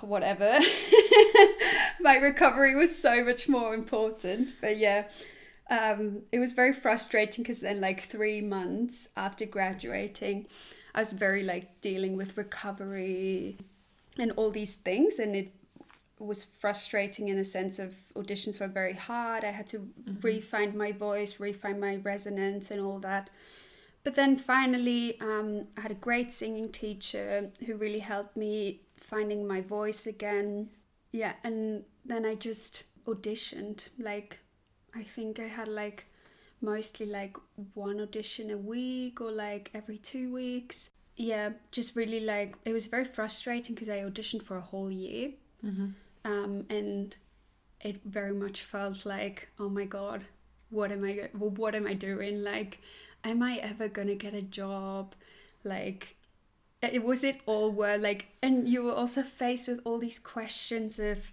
[0.00, 0.58] whatever.
[2.00, 4.54] My recovery was so much more important.
[4.60, 5.04] But yeah,
[5.70, 10.46] um, it was very frustrating because then, like, three months after graduating,
[10.94, 13.56] I was very like dealing with recovery
[14.18, 15.18] and all these things.
[15.18, 15.52] And it
[16.18, 19.44] was frustrating in a sense of auditions were very hard.
[19.44, 19.88] I had to
[20.20, 23.30] refine my voice, refine my resonance, and all that.
[24.02, 29.46] But then finally, um, I had a great singing teacher who really helped me finding
[29.46, 30.70] my voice again.
[31.12, 33.88] Yeah, and then I just auditioned.
[33.98, 34.40] Like,
[34.94, 36.06] I think I had like
[36.60, 37.36] mostly like
[37.74, 40.90] one audition a week or like every two weeks.
[41.16, 45.32] Yeah, just really like it was very frustrating because I auditioned for a whole year.
[46.24, 47.14] Um, and
[47.80, 50.24] it very much felt like, oh my god,
[50.70, 51.28] what am I?
[51.34, 52.42] well, What am I doing?
[52.42, 52.78] Like,
[53.24, 55.14] am I ever gonna get a job?
[55.64, 56.16] Like,
[56.82, 60.98] it was it all were like and you were also faced with all these questions
[60.98, 61.32] of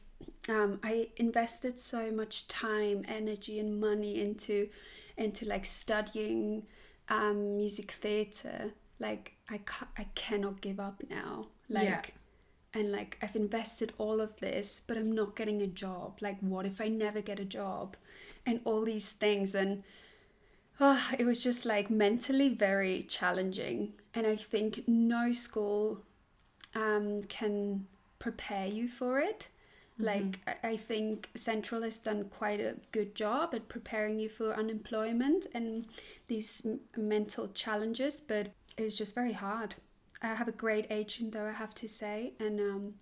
[0.50, 4.70] um, I invested so much time, energy, and money into
[5.18, 6.64] into like studying
[7.10, 8.72] um, music theater.
[9.00, 11.48] Like I ca- I cannot give up now.
[11.70, 12.02] Like Yeah.
[12.80, 16.18] and like I've invested all of this, but I'm not getting a job.
[16.22, 17.96] Like what if I never get a job?
[18.46, 19.84] And all these things and
[20.80, 23.94] ah, it was just like mentally very challenging.
[24.18, 26.02] And I think no school
[26.74, 27.86] um, can
[28.18, 29.48] prepare you for it.
[30.00, 34.54] Like I- I think Central has done quite a good job at preparing you for
[34.56, 35.86] unemployment and
[36.28, 38.46] these m- mental challenges, but
[38.78, 39.76] it was just very hard.
[40.22, 42.94] I have a great agent, though I have to say, and um,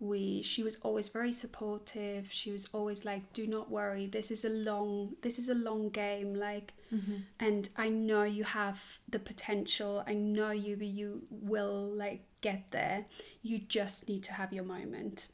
[0.00, 2.32] we she was always very supportive.
[2.32, 4.06] She was always like, "Do not worry.
[4.06, 6.34] This is a long this is a long game.
[6.34, 7.16] Like, mm-hmm.
[7.38, 10.02] and I know you have the potential.
[10.06, 13.04] I know you you will like get there.
[13.42, 15.26] You just need to have your moment."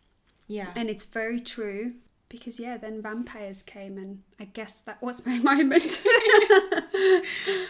[0.48, 0.72] Yeah.
[0.76, 1.94] And it's very true
[2.28, 6.00] because yeah, then vampires came and I guess that was my moment.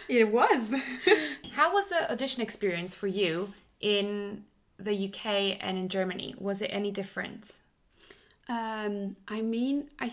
[0.09, 0.74] It was.
[1.53, 4.44] How was the audition experience for you in
[4.79, 6.35] the UK and in Germany?
[6.39, 7.61] Was it any different?
[8.49, 10.12] um, I mean, I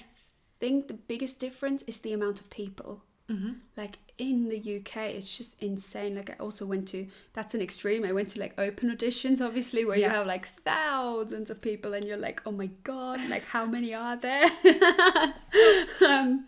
[0.59, 3.03] think the biggest difference is the amount of people.
[3.29, 3.51] Mm-hmm.
[3.77, 6.15] Like in the UK, it's just insane.
[6.15, 8.03] Like I also went to that's an extreme.
[8.05, 12.05] I went to like open auditions, obviously, where you have like thousands of people, and
[12.05, 14.45] you're like, oh my god, like how many are there?
[16.05, 16.45] um,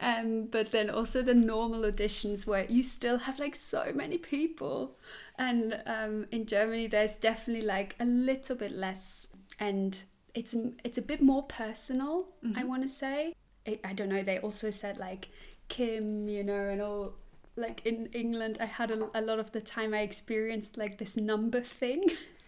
[0.00, 4.96] um, but then also the normal auditions where you still have like so many people,
[5.38, 10.02] and um, in Germany there's definitely like a little bit less, and
[10.34, 10.54] it's
[10.84, 12.28] it's a bit more personal.
[12.54, 13.34] I want to say.
[13.66, 14.22] I I don't know.
[14.22, 15.28] They also said like
[15.70, 17.14] Kim, you know, and all.
[17.56, 21.16] Like in England, I had a, a lot of the time I experienced like this
[21.16, 22.04] number thing.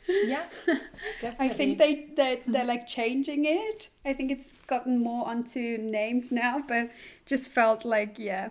[0.06, 0.44] Yeah.
[1.38, 3.88] I think they they're, they're like changing it.
[4.04, 6.90] I think it's gotten more onto names now, but
[7.26, 8.50] just felt like yeah,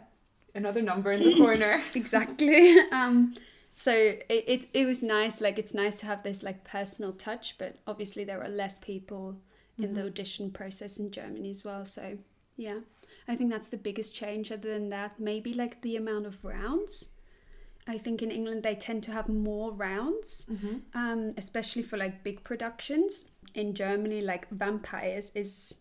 [0.56, 1.82] another number in the corner.
[1.96, 2.78] exactly.
[2.92, 3.36] um,
[3.74, 5.42] so it, it it was nice.
[5.42, 9.38] Like it's nice to have this like personal touch, but obviously there are less people
[9.78, 11.86] in the audition process in Germany as well.
[11.86, 12.18] So
[12.56, 12.80] yeah,
[13.28, 14.52] I think that's the biggest change.
[14.52, 17.10] Other than that, maybe like the amount of rounds.
[17.88, 20.48] I think in England they tend to have more rounds,
[20.94, 23.30] um, especially for like big productions.
[23.54, 25.80] In Germany, like Vampires is,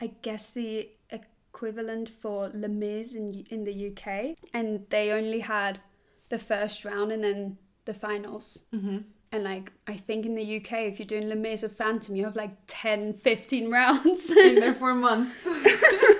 [0.00, 5.80] I guess, the equivalent for Les Mis in in the UK, and they only had
[6.28, 8.66] the first round and then the finals.
[8.74, 8.98] Mm-hmm.
[9.30, 12.24] And like I think in the UK, if you're doing Les Mis or Phantom, you
[12.24, 14.34] have like 10, 15 rounds.
[14.34, 15.46] Been there for months.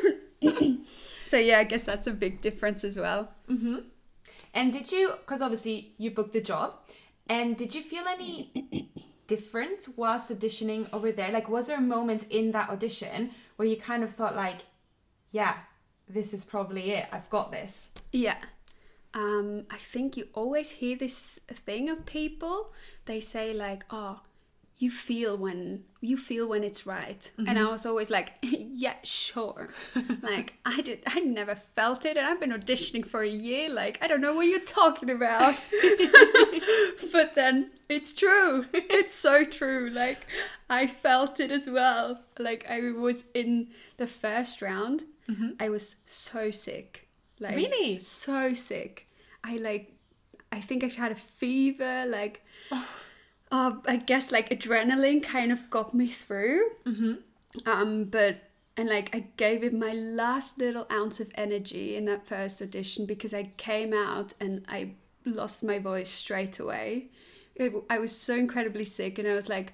[1.26, 3.32] so yeah, I guess that's a big difference as well.
[4.55, 6.74] And did you, because obviously you booked the job,
[7.28, 8.91] and did you feel any
[9.26, 11.30] different whilst auditioning over there?
[11.30, 14.61] Like, was there a moment in that audition where you kind of thought, like,
[15.30, 15.55] yeah,
[16.09, 17.07] this is probably it.
[17.12, 17.91] I've got this.
[18.12, 18.39] Yeah.
[19.14, 22.72] Um, I think you always hear this thing of people.
[23.05, 24.20] They say like, "Oh,
[24.78, 27.66] you feel when you feel when it's right," and mm-hmm.
[27.66, 29.70] I was always like, "Yeah, sure."
[30.22, 33.68] like I did, I never felt it, and I've been auditioning for a year.
[33.68, 35.54] Like I don't know what you're talking about.
[37.12, 38.66] but then it's true.
[38.72, 39.90] It's so true.
[39.90, 40.26] Like
[40.70, 42.20] I felt it as well.
[42.38, 45.02] Like I was in the first round.
[45.28, 45.50] Mm-hmm.
[45.60, 47.08] I was so sick.
[47.40, 47.98] Like Really?
[47.98, 49.08] so sick.
[49.42, 49.94] I like
[50.50, 52.88] I think I had a fever, like oh.
[53.51, 56.70] Uh, I guess like adrenaline kind of got me through.
[56.84, 57.14] Mm-hmm.
[57.66, 58.36] Um, but
[58.76, 63.07] and like I gave it my last little ounce of energy in that first audition
[63.07, 64.92] because I came out and I
[65.24, 67.09] lost my voice straight away.
[67.55, 69.72] It, I was so incredibly sick, and I was like,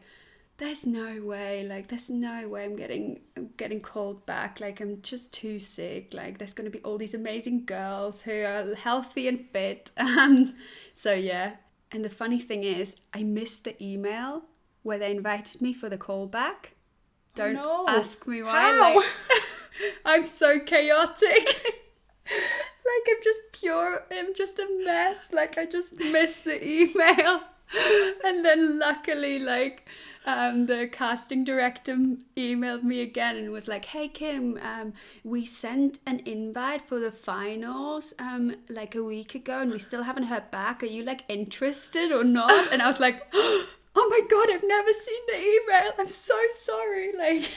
[0.57, 1.67] "There's no way!
[1.69, 4.59] Like, there's no way I'm getting I'm getting called back.
[4.61, 6.15] Like, I'm just too sick.
[6.15, 10.55] Like, there's gonna be all these amazing girls who are healthy and fit." Um,
[10.95, 11.57] so yeah.
[11.95, 14.47] And the funny thing is, I missed the email
[14.83, 16.73] where they invited me for the callback.
[17.37, 17.85] Don't no.
[17.87, 18.77] ask me why.
[18.97, 19.07] Like,
[20.05, 21.47] I'm so chaotic.
[22.27, 24.05] like I'm just pure.
[24.11, 25.29] I'm just a mess.
[25.31, 27.43] Like I just missed the email,
[28.25, 29.89] and then luckily, like.
[30.27, 31.95] Um, the casting director
[32.37, 37.13] emailed me again and was like, "Hey Kim, um, we sent an invite for the
[37.13, 40.83] finals um, like a week ago, and we still haven't heard back.
[40.83, 44.93] Are you like interested or not?" And I was like, "Oh my god, I've never
[44.93, 45.93] seen the email.
[45.99, 47.51] I'm so sorry." Like,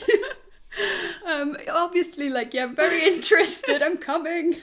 [1.26, 3.82] um, obviously, like, yeah, I'm very interested.
[3.82, 4.57] I'm coming.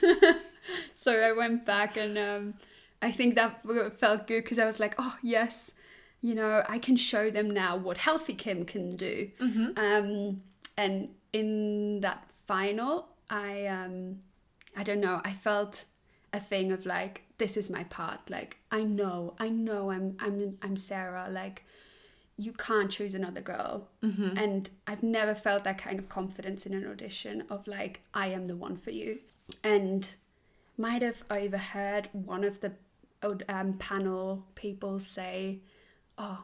[0.95, 2.53] so I went back, and um,
[3.01, 3.61] I think that
[3.97, 5.71] felt good because I was like, "Oh yes."
[6.27, 9.29] You know, I can show them now what healthy Kim can do.
[9.77, 10.41] Um,
[10.75, 12.93] and in that final,
[13.29, 13.95] I um,
[14.75, 15.85] I don't know, I felt
[16.33, 18.21] a thing of like, this is my part.
[18.35, 21.27] Like I know, I know, I'm I'm I'm Sarah.
[21.29, 21.63] Like
[22.37, 23.87] you can't choose another girl.
[24.37, 28.47] And I've never felt that kind of confidence in an audition of like, I am
[28.47, 29.19] the one for you.
[29.63, 30.09] And
[30.75, 32.71] might have overheard one of the
[33.47, 35.59] um, panel people say,
[36.17, 36.43] "Oh,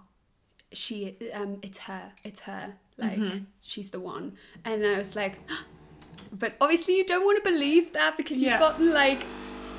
[0.71, 3.19] she, um, it's her, it's her, like
[3.65, 5.39] she's the one." And I was like,
[6.31, 8.59] but obviously you don't want to believe that because you've Yeah.
[8.59, 9.19] gotten like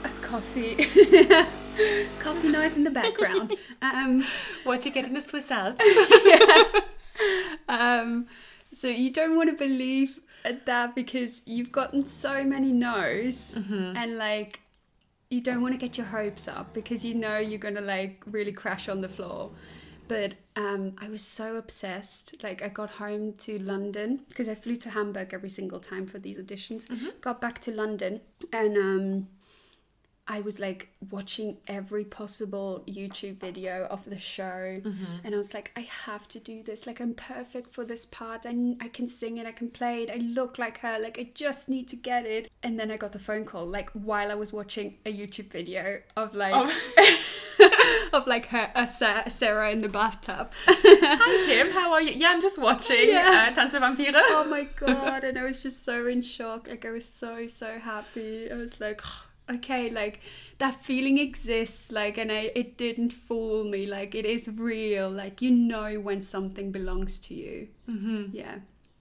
[0.05, 0.75] a coffee,
[2.19, 3.55] coffee noise in the background.
[3.83, 4.25] um,
[4.65, 5.85] What you get in the Swiss Alps?
[7.69, 8.27] um,
[8.73, 10.21] so you don't want to believe
[10.65, 14.61] that because you've gotten so many no's and like
[15.31, 18.51] you don't want to get your hopes up because you know you're gonna like really
[18.53, 19.51] crash on the floor
[20.09, 22.43] but um, i was so obsessed.
[22.43, 26.19] Like i got home to london because i flew to hamburg every single time for
[26.19, 26.87] these auditions.
[27.21, 28.21] Got back to london
[28.53, 29.29] and um,
[30.37, 34.75] I was like watching every possible YouTube video of the show,
[35.25, 36.87] and I was like, I have to do this.
[36.87, 38.47] Like, I'm perfect for this part.
[38.47, 40.99] I, I can sing it, I can play it, I look like her.
[40.99, 42.51] Like, I just need to get it.
[42.63, 45.99] And then I got the phone call, like, while I was watching a YouTube video
[46.17, 46.55] of like,
[48.15, 50.51] of like her, uh, Sa- Sarah in the bathtub.
[50.67, 52.13] Hi Kim, how are you?
[52.13, 53.53] Yeah, I'm just watching Yeah.
[53.55, 54.13] uh, Vampire.
[54.15, 57.79] oh my god and i was just so in shock like i was so so
[57.79, 59.01] happy i was like
[59.51, 60.21] okay like
[60.59, 65.43] that feeling exists like and I, it didn't fool me like it is real like
[65.43, 68.25] you know when something belongs to you mm-hmm.
[68.33, 68.57] yeah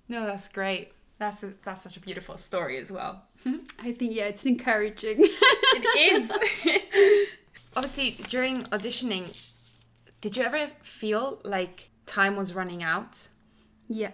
[0.10, 0.92] No, that's great.
[1.20, 3.24] That's a, that's such a beautiful story as well.
[3.80, 6.32] i think yeah it's encouraging It is.
[7.76, 9.26] Obviously, during auditioning,
[10.20, 13.30] did you ever feel like time was running out?
[13.88, 14.12] yeah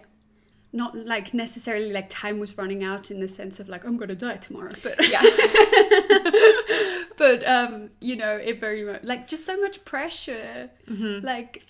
[0.72, 4.14] not like necessarily like time was running out in the sense of like i'm gonna
[4.14, 5.22] die tomorrow but Yeah.
[7.16, 11.24] but um you know it very much like just so much pressure Mm-hmm.
[11.24, 11.62] like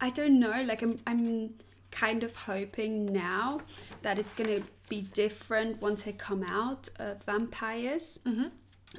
[0.00, 1.54] i don't know like i'm i'm
[1.90, 3.60] kind of hoping now
[4.02, 8.48] that it's gonna be different once i come out of vampires Mm-hmm.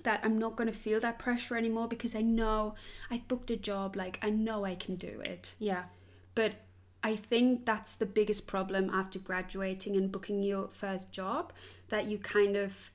[0.04, 2.76] that i'm not gonna feel that pressure anymore because i know
[3.12, 5.84] i've booked a job like i know i can do it yeah.
[6.36, 6.54] but
[7.04, 11.54] I think that's the biggest problem after graduating and booking your first job
[11.89, 12.91] that you kind of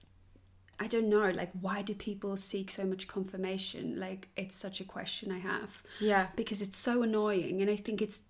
[0.79, 3.99] I don't know like why do people seek so much confirmation?
[3.99, 5.83] Like it's such a question I have.
[6.01, 6.29] Yeah.
[6.37, 8.23] because it's so annoying and I think it's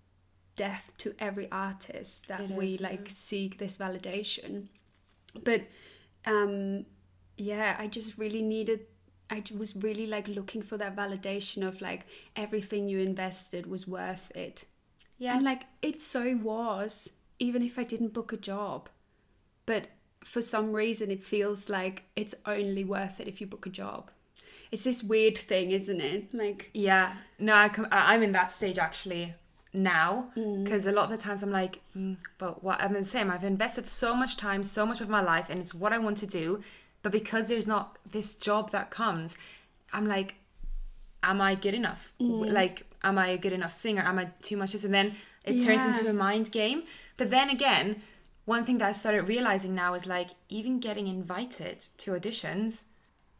[0.55, 4.67] death to every artist that It we is, like seek this validation.
[5.43, 5.63] But
[6.25, 6.85] um
[7.37, 8.81] yeah I just really needed
[9.29, 12.05] I was really like looking for that validation of like
[12.35, 14.65] everything you invested was worth it
[15.17, 15.35] Yeah.
[15.35, 18.89] and like it so was, even if I didn't book a job.
[19.65, 19.87] But
[20.23, 24.11] for some reason, it feels like it's only worth it if you book a job.
[24.71, 26.33] It's this weird thing, isn't it?
[26.33, 29.33] Like, Yeah, no, I com- I'm in that stage actually
[29.73, 32.81] now because a lot of the times I'm like, mm, but what?
[32.81, 33.29] I'm the same.
[33.29, 36.17] I've invested so much time, so much of my life, and it's what I want
[36.19, 36.61] to do.
[37.03, 39.37] But because there's not this job that comes,
[39.93, 40.35] I'm like,
[41.23, 42.11] am I good enough?
[42.19, 44.01] W- Like, am I a good enough singer?
[44.01, 44.83] Am I too much this?
[44.83, 46.83] And then it turns into a mind game.
[47.17, 48.01] But then again,
[48.45, 52.83] one thing that I started realizing now is like even getting invited to auditions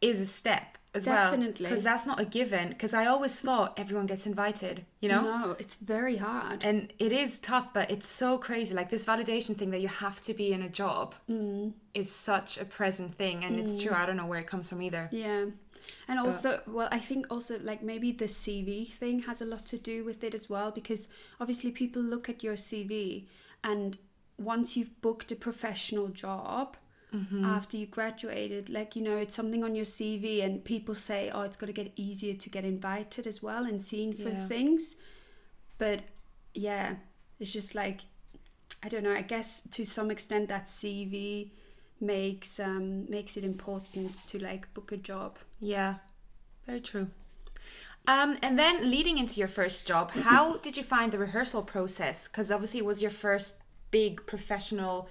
[0.00, 1.30] is a step as well.
[1.30, 1.66] Definitely.
[1.66, 2.68] Because that's not a given.
[2.70, 5.22] Because I always thought everyone gets invited, you know?
[5.22, 6.64] no, it's very hard.
[6.64, 8.74] And it is tough, but it's so crazy.
[8.74, 11.72] Like this validation thing that you have to be in a job Mm.
[11.92, 13.44] is such a present thing.
[13.44, 13.92] And it's true.
[13.92, 15.08] I don't know where it comes from either.
[15.12, 15.46] Yeah.
[16.08, 19.78] And also, well, I think also like maybe the CV thing has a lot to
[19.78, 21.08] do with it as well because
[21.40, 23.24] obviously people look at your CV
[23.64, 23.98] and
[24.38, 26.76] once you've booked a professional job
[27.14, 27.44] mm-hmm.
[27.44, 31.42] after you graduated, like, you know, it's something on your CV and people say, oh,
[31.42, 34.46] it's got to get easier to get invited as well and seen for Yeah.
[34.46, 34.96] things.
[35.78, 36.00] But
[36.54, 36.96] yeah,
[37.40, 38.02] it's just like,
[38.82, 41.50] I don't know, I guess to some extent that CV
[42.00, 45.94] makes um makes it important to like book a job Yeah,
[46.66, 47.08] very true.
[48.08, 52.28] Um, and then leading into your first job, how did you find the rehearsal process?
[52.28, 55.08] Because obviously it was your first big professional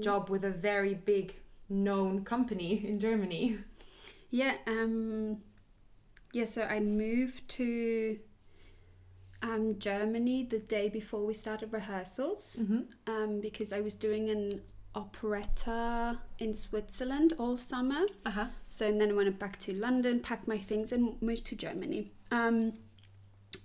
[0.00, 1.34] job with a very big
[1.68, 3.58] known company in Germany.
[4.30, 5.38] yeah um
[6.32, 8.18] yeah so i moved to
[9.42, 12.60] um germany the day before we started rehearsals
[13.06, 14.50] um because i was doing an
[15.02, 18.46] operetta in switzerland all summer Uh huh.
[18.66, 22.02] So and then I went back to London, packed my things, and moved to Germany.
[22.30, 22.56] Um,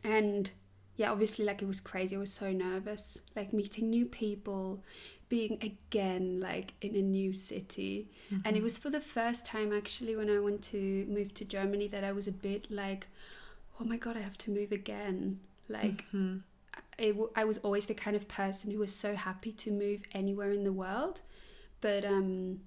[0.04, 0.52] and
[0.96, 2.16] yeah, obviously, like it was crazy.
[2.16, 4.84] I was so nervous, like meeting new people,
[5.30, 7.94] being again like in a new city.
[8.46, 10.82] And it was for the first time actually when I went to
[11.18, 13.08] move to Germany that I was a bit like,
[13.80, 15.40] oh my god, I have to move again.
[15.68, 16.18] Like, I,
[16.98, 20.52] w- I was always the kind of person who was so happy to move anywhere
[20.52, 21.22] in the world,
[21.82, 22.62] but um,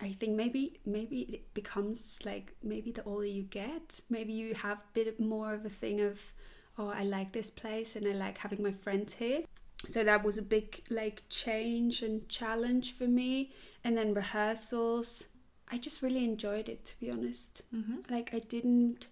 [0.00, 4.78] I think maybe maybe it becomes like maybe the older you get, maybe you have
[4.78, 6.20] a bit more of a thing of,
[6.78, 9.42] oh, I like this place and I like having my friends here.
[9.86, 13.52] So that was a big like change and challenge for me.
[13.84, 15.28] And then rehearsals,
[15.70, 17.62] I just really enjoyed it to be honest.
[18.10, 19.08] Like I didn't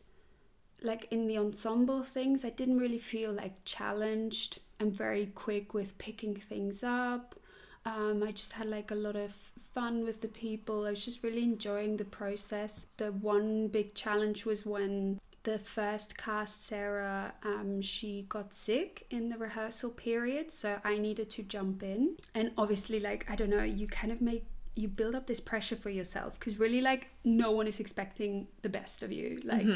[0.85, 4.61] like in the ensemble things, I didn't really feel like challenged.
[4.81, 7.37] I'm very quick with picking things up.
[7.85, 9.33] Um, I just had like a lot of
[9.73, 10.87] fun with the people.
[10.87, 12.87] I was just really enjoying the process.
[12.97, 19.29] The one big challenge was when the first cast, Sarah, um, she got sick in
[19.29, 22.17] the rehearsal period, so I needed to jump in.
[22.35, 25.77] And obviously, like, I don't know, you kind of make you build up this pressure
[25.77, 29.41] for yourself because really, like, no one is expecting the best of you.
[29.45, 29.67] Like,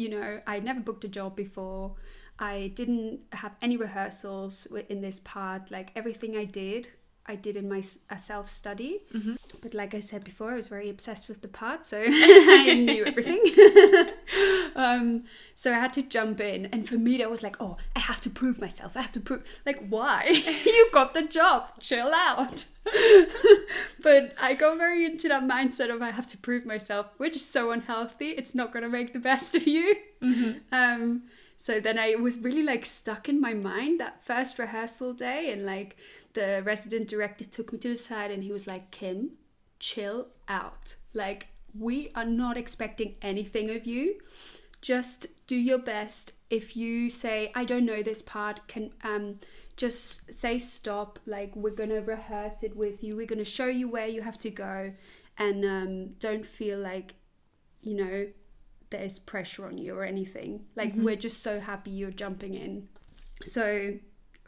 [0.00, 1.94] you know, I never booked a job before.
[2.38, 5.70] I didn't have any rehearsals in this part.
[5.70, 6.88] Like everything I did,
[7.30, 9.02] I did in my a self study.
[9.62, 13.04] But like I said before, I was very obsessed with the part, so I knew
[13.04, 13.40] everything.
[14.76, 15.24] um,
[15.54, 18.20] so I had to jump in, and for me, that was like, oh, I have
[18.22, 18.96] to prove myself.
[18.96, 19.44] I have to prove.
[19.64, 20.42] Like, why?
[20.64, 21.68] you got the job.
[21.80, 22.64] Chill out.
[24.02, 27.46] but I got very into that mindset of I have to prove myself, which is
[27.46, 28.30] so unhealthy.
[28.30, 29.96] It's not going to make the best of you.
[30.72, 31.22] Um,
[31.62, 35.66] so then I was really like stuck in my mind that first rehearsal day, and
[35.66, 35.98] like
[36.32, 39.32] the resident director took me to the side and he was like, Kim,
[39.78, 40.94] chill out.
[41.12, 41.48] Like,
[41.78, 44.20] we are not expecting anything of you.
[44.80, 46.32] Just do your best.
[46.48, 49.40] If you say, I don't know this part, can um
[49.76, 51.18] just say stop.
[51.26, 54.50] Like, we're gonna rehearse it with you, we're gonna show you where you have to
[54.50, 54.94] go,
[55.36, 57.16] and um, don't feel like,
[57.82, 58.28] you know,
[58.90, 60.66] there's pressure on you or anything.
[60.76, 62.88] Like, we're just so happy you're jumping in.
[63.44, 63.94] So,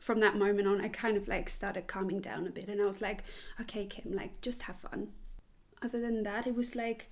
[0.02, 2.84] from that moment on, I kind of like started calming down a bit and I
[2.84, 3.22] was like,
[3.60, 5.08] okay, Kim, like just have fun.
[5.80, 7.08] Other than that, it was like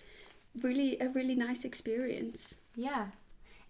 [0.61, 2.63] really a really nice experience.
[2.75, 3.07] Yeah.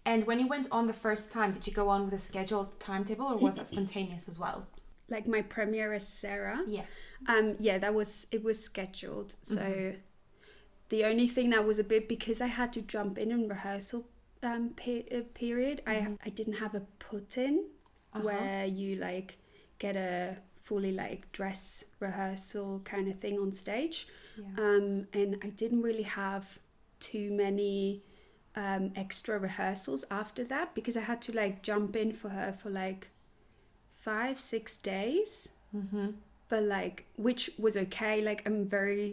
[0.05, 2.79] And when you went on the first time, did you go on with a scheduled
[2.79, 4.65] timetable or was that spontaneous as well?
[5.07, 6.63] Like my premiere as Sarah.
[6.67, 6.89] Yes.
[7.27, 9.35] Um, yeah, that was it was scheduled.
[9.43, 9.93] So
[10.93, 14.01] the only thing that was a bit because I had to jump in in rehearsal
[14.43, 15.77] um, pe- uh, period.
[15.87, 15.93] I
[16.27, 17.55] I didn't have a put in
[18.27, 19.29] where you like
[19.79, 20.37] get a
[20.67, 23.97] fully like dress rehearsal kind of thing on stage.
[24.37, 24.63] Yeah.
[24.65, 24.87] Um,
[25.19, 26.45] and I didn't really have
[26.99, 28.03] too many
[28.55, 32.69] um, extra rehearsals after that because I had to like jump in for her for
[32.69, 33.09] like
[34.07, 36.07] five six days Mm-hmm.
[36.49, 39.09] but like which was okay like i'm very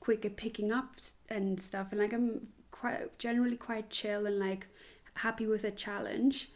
[0.00, 0.96] quick at picking up
[1.28, 2.48] and stuff and like i'm
[2.80, 4.66] quite generally quite chill and like
[5.14, 6.50] happy with a challenge.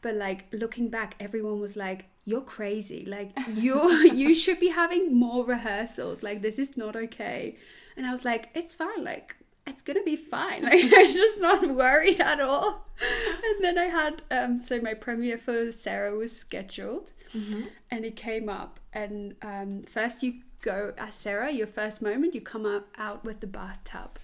[0.00, 3.04] But like looking back everyone was like you're crazy.
[3.06, 6.22] Like you you should be having more rehearsals.
[6.22, 7.56] Like this is not okay.
[7.96, 9.04] And i was like it's fine.
[9.04, 10.62] Like it's gonna be fine.
[10.70, 12.86] Like i'm just not worried at all.
[13.00, 17.12] And then i had um so my premiere for sarah was scheduled.
[17.90, 22.40] And it came up and um, first you go as sarah your first moment you
[22.40, 24.18] come out, out with the bathtub.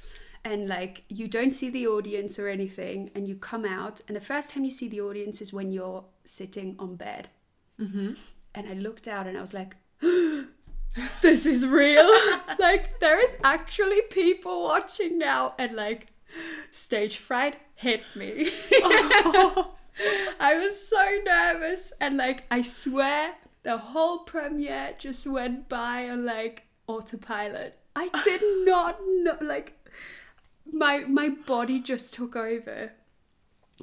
[0.45, 4.21] And like you don't see the audience or anything and you come out and the
[4.21, 7.29] first time you see the audience is when you're sitting on bed.
[7.79, 8.15] Mm-hmm.
[8.57, 9.77] and i looked out and i was like
[11.23, 12.11] this is real.
[12.59, 15.55] Like there is actually people watching now.
[15.59, 16.09] And like
[16.73, 18.51] stage fright hit me.
[20.41, 21.93] I was so nervous.
[22.01, 27.79] And like I swear the whole premiere just went by on like autopilot.
[27.95, 29.75] I did not know like
[30.73, 32.93] my my body just took over.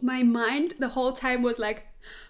[0.01, 1.87] My mind the whole time was like,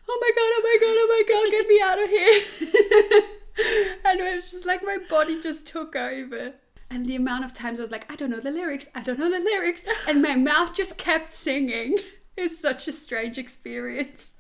[0.07, 3.21] oh my god, oh my god, oh my god, get me out of here.
[4.05, 6.53] and it was just like my body just took over.
[6.89, 9.19] And the amount of times I was like, I don't know the lyrics, I don't
[9.19, 9.85] know the lyrics.
[10.07, 11.99] And my mouth just kept singing.
[12.37, 14.31] It was such a strange experience.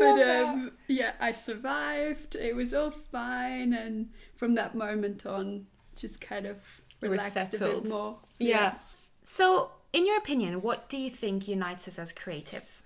[0.00, 2.36] But um, yeah, I survived.
[2.36, 3.72] It was all fine.
[3.72, 5.66] And from that moment on,
[5.96, 6.58] just kind of
[7.00, 8.18] relaxed a bit more.
[8.38, 8.74] Yeah.
[9.22, 12.84] So, in your opinion, what do you think unites us as creatives?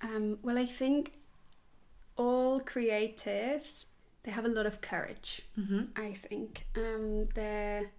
[0.00, 1.12] Um, well, I think
[2.16, 3.86] all creatives
[4.24, 5.42] they have a lot of courage.
[5.96, 7.90] I think um, they're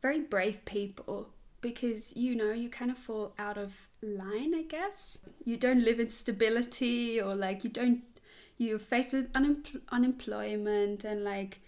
[0.00, 1.28] very brave people
[1.60, 5.18] because you know you kind of fall out of line, I guess.
[5.44, 8.02] You don't live in stability or like you don't
[8.60, 11.60] you're faced with unempl- unemployment and like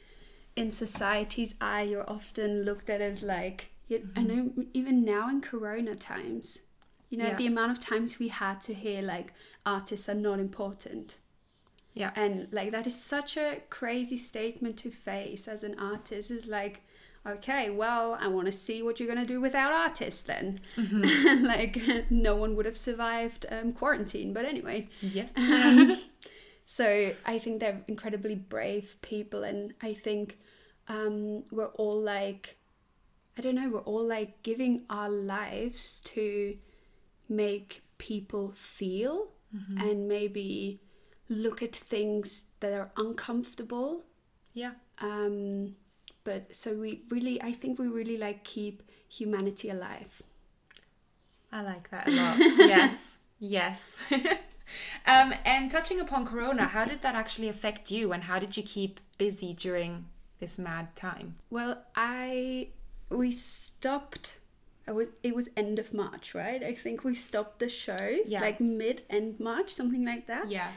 [0.54, 4.18] in society's eye you're often looked at as like you, mm-hmm.
[4.18, 6.58] I know even now in corona times
[7.08, 7.36] you know yeah.
[7.36, 9.32] the amount of times we had to hear like
[9.64, 11.16] artists are not important
[11.94, 16.46] yeah and like that is such a crazy statement to face as an artist is
[16.46, 16.82] like
[17.26, 20.60] okay, well, I want to see what you're going to do without artists then.
[20.76, 21.44] Mm-hmm.
[21.44, 24.32] like, no one would have survived um, quarantine.
[24.32, 24.88] But anyway.
[25.00, 25.32] Yes.
[25.36, 26.00] um,
[26.64, 29.44] so I think they're incredibly brave people.
[29.44, 30.38] And I think
[30.88, 32.58] um, we're all like,
[33.38, 36.56] I don't know, we're all like giving our lives to
[37.28, 39.78] make people feel mm-hmm.
[39.78, 40.80] and maybe
[41.28, 44.02] look at things that are uncomfortable.
[44.54, 44.72] Yeah.
[45.00, 45.76] Um,
[46.24, 50.22] but so we really i think we really like keep humanity alive.
[51.54, 52.38] I like that a lot.
[52.58, 53.96] Yes yes.
[55.06, 58.62] Um, and touching upon corona how did that actually affect you and how did you
[58.62, 60.06] keep busy during
[60.40, 61.34] this mad time?
[61.50, 62.68] Well i
[63.10, 64.38] we stopped
[65.22, 66.62] it was end of march right?
[66.62, 68.40] I think we stopped the shows yeah.
[68.40, 70.50] like mid end march something like that.
[70.50, 70.70] Yeah.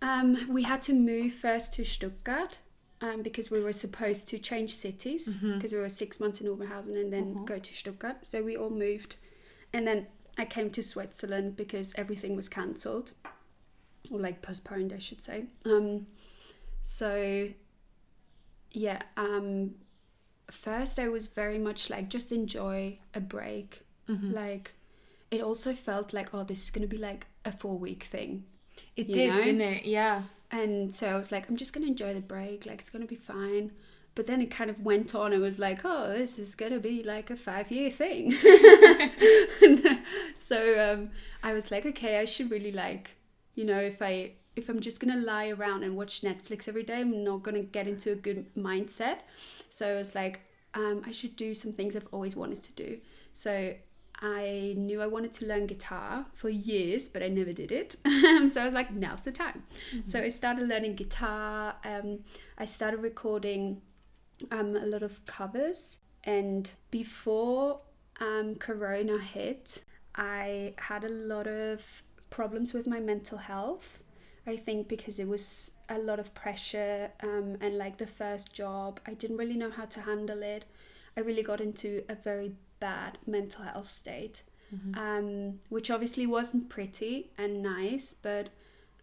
[0.00, 2.58] Um, we had to move first to stuttgart
[3.02, 5.76] um, because we were supposed to change cities because mm-hmm.
[5.76, 7.44] we were six months in Oberhausen and then mm-hmm.
[7.44, 8.18] go to Stuttgart.
[8.22, 9.16] So we all moved,
[9.72, 10.06] and then
[10.38, 13.12] I came to Switzerland because everything was cancelled,
[14.10, 15.46] or like postponed, I should say.
[15.66, 16.06] Um,
[16.80, 17.48] so
[18.70, 19.74] yeah, um,
[20.50, 24.32] first I was very much like just enjoy a break, mm-hmm.
[24.32, 24.72] like.
[25.32, 28.44] It also felt like, oh, this is going to be like a four week thing.
[28.96, 29.42] It did, know?
[29.42, 29.86] didn't it?
[29.86, 30.24] Yeah.
[30.52, 32.66] And so I was like, I'm just going to enjoy the break.
[32.66, 33.72] Like, it's going to be fine.
[34.14, 35.32] But then it kind of went on.
[35.32, 38.32] It was like, oh, this is going to be like a five year thing.
[40.36, 41.10] so um,
[41.42, 43.12] I was like, okay, I should really like,
[43.54, 47.00] you know, if I if I'm just gonna lie around and watch Netflix every day,
[47.00, 49.20] I'm not gonna get into a good mindset.
[49.70, 50.40] So I was like,
[50.74, 52.98] um, I should do some things I've always wanted to do.
[53.32, 53.72] So
[54.22, 57.96] I knew I wanted to learn guitar for years, but I never did it.
[58.04, 59.64] so I was like, now's the time.
[59.92, 60.08] Mm-hmm.
[60.08, 61.74] So I started learning guitar.
[61.84, 62.20] Um,
[62.56, 63.82] I started recording
[64.52, 65.98] um, a lot of covers.
[66.22, 67.80] And before
[68.20, 69.82] um, Corona hit,
[70.14, 73.98] I had a lot of problems with my mental health.
[74.46, 79.00] I think because it was a lot of pressure um, and like the first job,
[79.04, 80.64] I didn't really know how to handle it.
[81.16, 82.52] I really got into a very
[82.82, 84.42] bad mental health state,
[84.74, 84.98] mm-hmm.
[84.98, 88.48] um, which obviously wasn't pretty and nice, but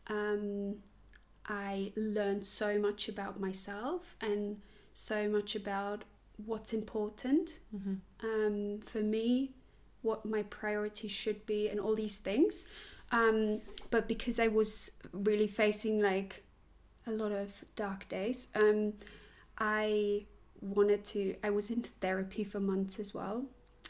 [0.07, 0.75] um,
[1.47, 4.57] I learned so much about myself and
[4.93, 6.03] so much about
[6.45, 7.95] what's important mm-hmm.
[8.27, 9.53] um, for me,
[10.01, 12.65] what my priorities should be, and all these things.
[13.11, 13.61] Um,
[13.91, 16.43] but because I was really facing like
[17.07, 18.93] a lot of dark days, um,
[19.57, 20.25] I
[20.61, 21.35] wanted to.
[21.43, 23.45] I was in therapy for months as well,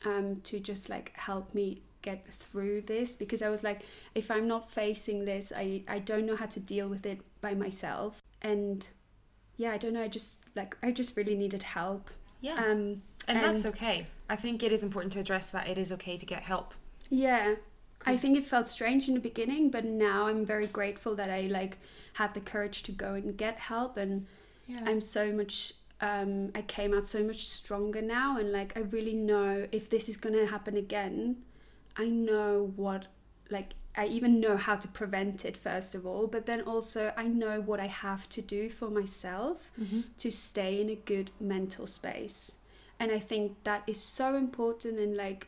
[0.05, 3.81] um, to just like help me get through this because I was like,
[4.15, 7.53] if I'm not facing this, I, I don't know how to deal with it by
[7.53, 8.21] myself.
[8.41, 8.87] And
[9.57, 10.03] yeah, I don't know.
[10.03, 12.09] I just like, I just really needed help.
[12.41, 12.55] Yeah.
[12.55, 14.07] Um, and, and that's okay.
[14.29, 16.73] I think it is important to address that it is okay to get help.
[17.09, 17.55] Yeah.
[18.05, 21.41] I think it felt strange in the beginning, but now I'm very grateful that I
[21.41, 21.77] like
[22.13, 24.25] had the courage to go and get help and
[24.67, 24.83] yeah.
[24.85, 29.13] I'm so much um, I came out so much stronger now, and like I really
[29.13, 31.37] know if this is gonna happen again,
[31.97, 33.07] I know what
[33.49, 37.27] like I even know how to prevent it first of all, but then also I
[37.27, 40.01] know what I have to do for myself mm-hmm.
[40.19, 42.57] to stay in a good mental space.
[42.99, 45.47] And I think that is so important and like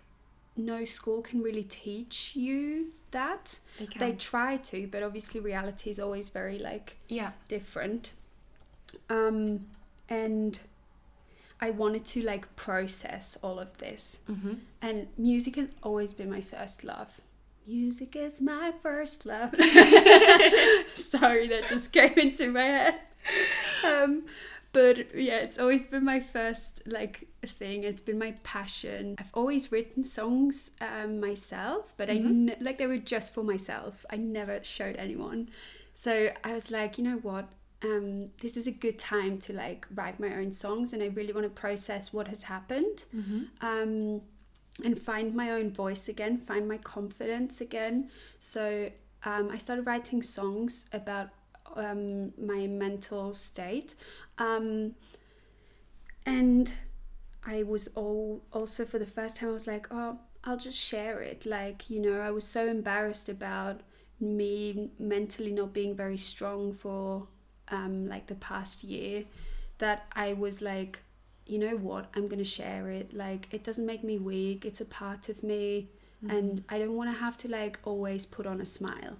[0.57, 3.59] no school can really teach you that.
[3.79, 8.13] They, they try to, but obviously reality is always very like yeah, different.
[9.09, 9.67] Um
[10.11, 10.59] and
[11.61, 14.19] I wanted to like process all of this.
[14.29, 14.53] Mm-hmm.
[14.81, 17.21] And music has always been my first love.
[17.65, 19.51] Music is my first love.
[20.95, 22.95] Sorry, that just came into my head.
[23.85, 24.25] Um,
[24.73, 27.85] but yeah, it's always been my first like thing.
[27.85, 29.15] It's been my passion.
[29.17, 32.49] I've always written songs um, myself, but mm-hmm.
[32.49, 34.05] I like they were just for myself.
[34.09, 35.49] I never showed anyone.
[35.93, 37.47] So I was like, you know what?
[37.83, 41.33] Um, this is a good time to like write my own songs and I really
[41.33, 43.43] want to process what has happened mm-hmm.
[43.61, 44.21] um,
[44.83, 48.09] and find my own voice again, find my confidence again.
[48.39, 48.91] So
[49.23, 51.29] um, I started writing songs about
[51.75, 53.95] um, my mental state.
[54.37, 54.95] Um,
[56.25, 56.73] and
[57.45, 61.21] I was all also for the first time, I was like, oh, I'll just share
[61.21, 61.45] it.
[61.45, 63.81] Like, you know, I was so embarrassed about
[64.19, 67.27] me mentally not being very strong for
[67.71, 69.23] um, like the past year
[69.79, 70.99] that I was like,
[71.47, 73.13] you know what, I'm gonna share it.
[73.13, 75.89] Like, it doesn't make me weak, it's a part of me,
[76.23, 76.35] Mm-hmm.
[76.37, 79.17] and I don't wanna have to like always put on a smile.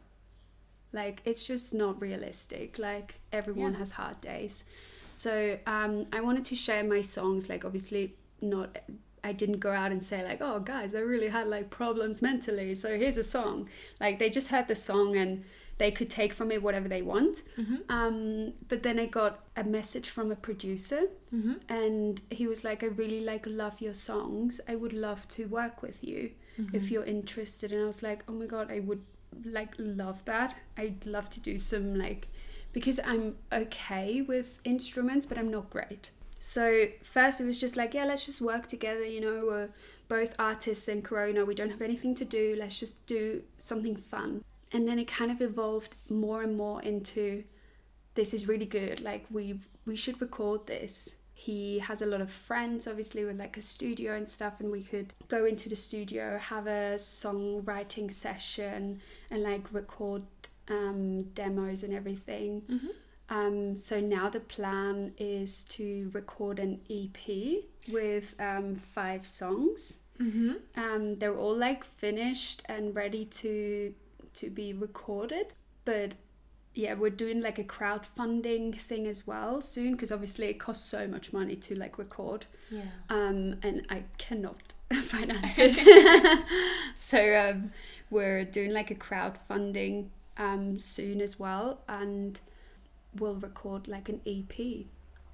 [0.93, 2.77] Like, it's just not realistic.
[2.77, 3.79] Like, everyone Yeah.
[3.79, 4.63] has hard days.
[5.13, 8.77] So, um, I wanted to share my songs, like, obviously, not
[9.23, 12.73] I didn't go out and say like, "Oh, guys, I really had like problems mentally,
[12.73, 15.43] so here's a song." Like they just heard the song and
[15.77, 17.43] they could take from it whatever they want.
[17.89, 21.01] Um, but then I got a message from a producer,
[21.33, 21.53] Mm-hmm.
[21.69, 24.59] and he was like, "I really like love your songs.
[24.67, 26.31] I would love to work with you
[26.73, 29.03] if you're interested." And I was like, "Oh my god, I would
[29.45, 30.55] like love that.
[30.77, 32.27] I'd love to do some like."
[32.73, 36.11] Because I'm okay with instruments, but I'm not great.
[36.39, 39.03] So first it was just like, yeah, let's just work together.
[39.05, 39.69] You know, we're
[40.07, 41.43] both artists in Corona.
[41.45, 42.55] We don't have anything to do.
[42.57, 44.43] Let's just do something fun.
[44.73, 47.43] And then it kind of evolved more and more into,
[48.15, 49.01] this is really good.
[49.01, 51.15] Like we we should record this.
[51.33, 54.83] He has a lot of friends, obviously, with like a studio and stuff, and we
[54.83, 59.01] could go into the studio, have a songwriting session,
[59.31, 60.21] and like record
[60.67, 62.61] um, demos and everything.
[62.69, 62.87] Mm-hmm.
[63.29, 69.97] Um, so now the plan is to record an EP with um, five songs.
[70.21, 70.53] Mm-hmm.
[70.75, 73.95] Um, they're all like finished and ready to
[74.35, 75.53] to be recorded,
[75.85, 76.13] but
[76.73, 81.05] yeah, we're doing like a crowdfunding thing as well soon because obviously it costs so
[81.07, 82.81] much money to like record, Yeah.
[83.09, 85.75] um, and I cannot finance it.
[86.95, 87.71] so um,
[88.09, 90.07] we're doing like a crowdfunding
[90.37, 92.39] um, soon as well, and
[93.19, 94.85] we'll record like an EP.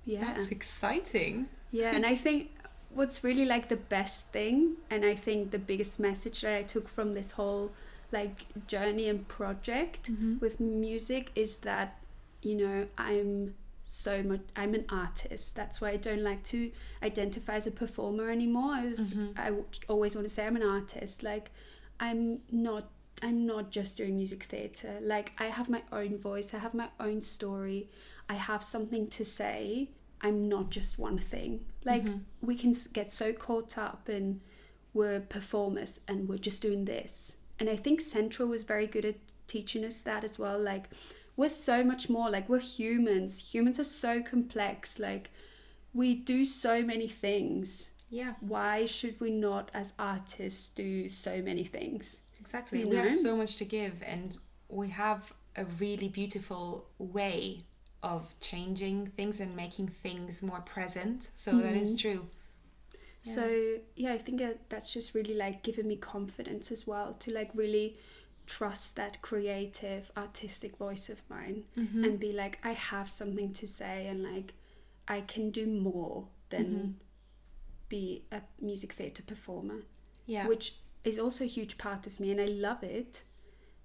[0.06, 0.22] Yeah.
[0.26, 1.50] That's exciting.
[1.72, 2.52] Yeah, and I think
[2.89, 6.88] what's really like the best thing, and I think the biggest message that I took
[6.89, 7.72] from this whole
[8.12, 10.39] like journey and project Mm-hmm.
[10.39, 11.99] with music is that
[12.41, 13.55] you know I'm
[13.86, 15.55] so much I'm an artist.
[15.55, 16.72] That's why I don't like to
[17.03, 18.72] identify as a performer anymore.
[18.74, 19.34] I was Mhm.
[19.38, 21.24] I w- always want to say I'm an artist.
[21.24, 21.51] Like
[21.99, 22.89] I'm not
[23.22, 24.99] I'm not just doing music theatre.
[25.01, 26.53] Like I have my own voice.
[26.53, 27.89] I have my own story.
[28.30, 29.89] I have something to say.
[30.22, 31.66] I'm not just one thing.
[31.86, 32.22] Like Mhm.
[32.41, 34.41] we can get so caught up in
[34.93, 37.38] we're performers and we're just doing this.
[37.60, 39.16] And I think Central was very good at
[39.47, 40.60] teaching us that as well.
[40.60, 40.89] Like
[41.36, 43.53] we're so much more like we're humans.
[43.53, 44.99] Humans are so complex.
[44.99, 45.32] Like
[45.93, 47.91] we do so many things.
[48.10, 52.22] Yeah, Why should we not as artists do so many things?
[52.39, 52.80] exactly.
[52.80, 54.38] You We have so much to give, and
[54.70, 57.64] we have a really beautiful way
[58.01, 61.32] of changing things and making things more present.
[61.36, 61.99] So that is Mhm.
[61.99, 62.28] true.
[63.28, 63.34] Yeah.
[63.36, 67.52] So yeah, I think that's just really like given me confidence as well to like
[67.54, 67.98] really
[68.46, 72.04] trust that creative, artistic voice of mine Mhm.
[72.06, 74.54] and be like, I have something to say and like
[75.08, 76.94] I can do more than Mhm.
[77.90, 79.84] be a music theatre performer,
[80.26, 83.24] yeah, which is also a huge part of me and I love it.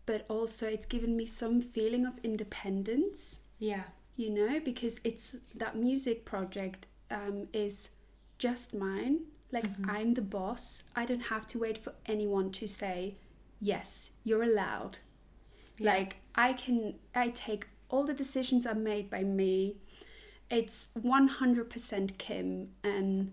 [0.07, 3.85] But also, it's given me some feeling of independence yeah,
[4.17, 7.91] you know because it's that music project um, is
[8.39, 9.21] just mine
[9.53, 9.89] like Mhm.
[9.89, 10.83] i'm the boss.
[10.97, 13.17] I don't have to wait for anyone to say
[13.61, 14.99] yes you're allowed.
[15.79, 15.95] Yeah.
[15.95, 19.77] like i can i take all the decisions are made by me.
[20.51, 23.33] It's 100% kim and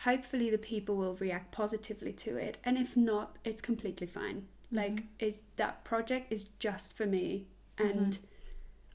[0.00, 2.56] hopefully the people will react positively to it.
[2.64, 4.46] And if not it's completely fine.
[4.72, 5.06] Like Mhm.
[5.18, 7.46] it, that project is just for me
[7.78, 8.18] and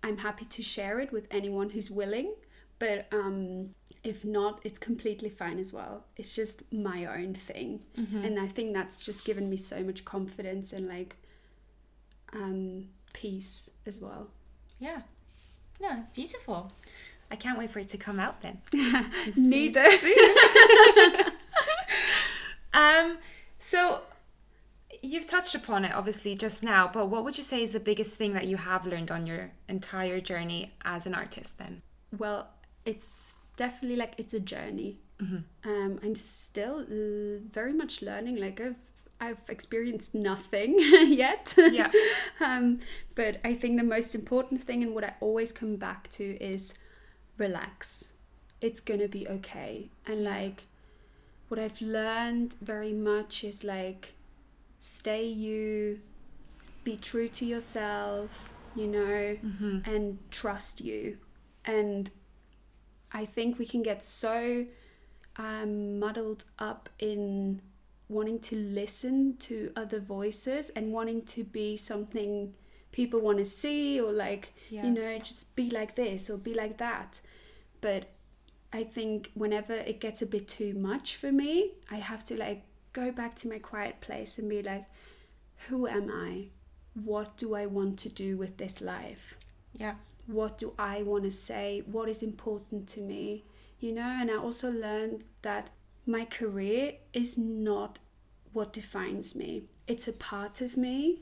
[0.03, 2.35] i'm happy to share it with anyone who's willing.
[2.79, 3.73] But um
[4.05, 8.25] if not it's completely fine as well it's just my own thing Mhm.
[8.25, 11.15] and i think that's just given me so much confidence and like
[12.33, 14.27] um peace as well
[14.79, 15.01] yeah.
[15.79, 16.71] No, it's beautiful.
[17.31, 18.61] I can't wait for it to come out then.
[19.37, 19.85] neither
[22.73, 23.17] Um,
[23.59, 24.01] so
[25.01, 28.17] you've touched upon it obviously just now, but what would you say is the biggest
[28.17, 31.81] thing that you have learned on your entire journey as an artist then?
[32.17, 32.47] well
[32.85, 34.99] it's definitely like it's a journey
[35.63, 38.75] um i'm still uh, very much learning like i've
[39.21, 40.77] i've experienced nothing
[41.07, 41.89] yet Yeah.
[42.41, 42.79] um
[43.15, 46.73] but i think the most important thing and what i always come back to is
[47.37, 48.11] relax
[48.61, 50.63] it's gonna be okay and like
[51.47, 54.13] what i've learned very much is like
[54.81, 55.99] stay you
[56.83, 59.79] be true to yourself you know Mm-hmm.
[59.89, 61.17] and trust you.
[61.63, 62.11] And
[63.21, 64.65] I think we can get so
[65.37, 67.61] um, muddled up in
[68.09, 72.53] wanting to listen to other voices and wanting to be something
[72.91, 74.85] people want to see or like Yeah.
[74.85, 77.19] you know just be like this or be like that
[77.81, 78.03] but
[78.71, 82.61] i think whenever it gets a bit too much for me i have to like
[82.93, 84.85] go back to my quiet place and be like
[85.67, 86.47] who am i
[86.93, 89.25] what do i want to do with this life
[89.73, 89.95] Yeah.
[90.27, 91.83] What do I want to say?
[91.85, 93.45] What is important to me?
[93.79, 95.69] You know, and I also learned that
[96.05, 97.99] my career is not
[98.53, 99.65] what defines me.
[99.87, 101.21] It's a part of me,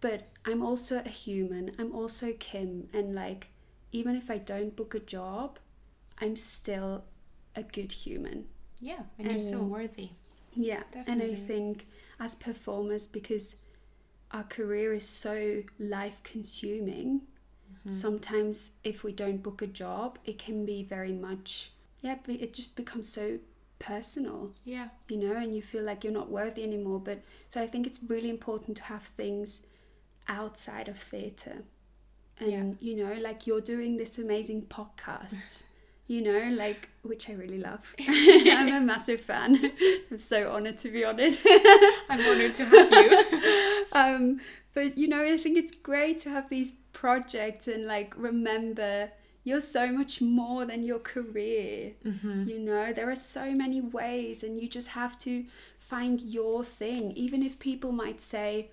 [0.00, 1.72] but I'm also a human.
[1.78, 2.88] I'm also Kim.
[2.92, 3.48] And like,
[3.92, 5.58] even if I don't book a job,
[6.20, 7.04] I'm still
[7.56, 8.46] a good human.
[8.80, 9.02] Yeah.
[9.18, 10.10] And you're so worthy.
[10.56, 11.86] Yeah, and I think
[12.20, 13.56] as performers, because
[14.30, 17.22] our career is so life consuming,
[17.86, 17.92] Mm-hmm.
[17.94, 21.70] sometimes if we don't book a job, it can be very much,
[22.00, 23.38] yeah, it just becomes so
[23.78, 24.88] personal, Yeah.
[25.08, 26.98] you know, and you feel like you're not worthy anymore.
[26.98, 27.20] But
[27.50, 29.66] so I think it's really important to have things
[30.28, 31.64] outside of theatre.
[32.40, 32.72] And, Yeah.
[32.80, 35.64] you know, like you're doing this amazing podcast.
[36.06, 37.94] You know, like which I really love.
[38.08, 39.72] I'm a massive fan.
[40.10, 41.38] I'm so honored to be on it.
[42.10, 43.84] I'm honored to have you.
[43.92, 44.40] um,
[44.74, 49.10] but you know, I think it's great to have these projects and like remember
[49.44, 51.92] you're so much more than your career.
[52.04, 52.48] Mm-hmm.
[52.48, 55.44] You know, there are so many ways, and you just have to
[55.78, 57.12] find your thing.
[57.12, 58.70] Even if people might say,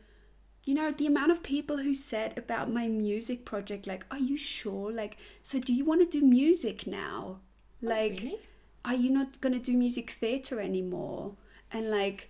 [0.63, 4.37] you know, the amount of people who said about my music project, like, are you
[4.37, 4.91] sure?
[4.91, 7.39] Like, so do you want to do music now?
[7.83, 8.39] Oh, like, Oh, really?
[8.85, 11.35] are you not going to do music theater anymore?
[11.71, 12.29] And like,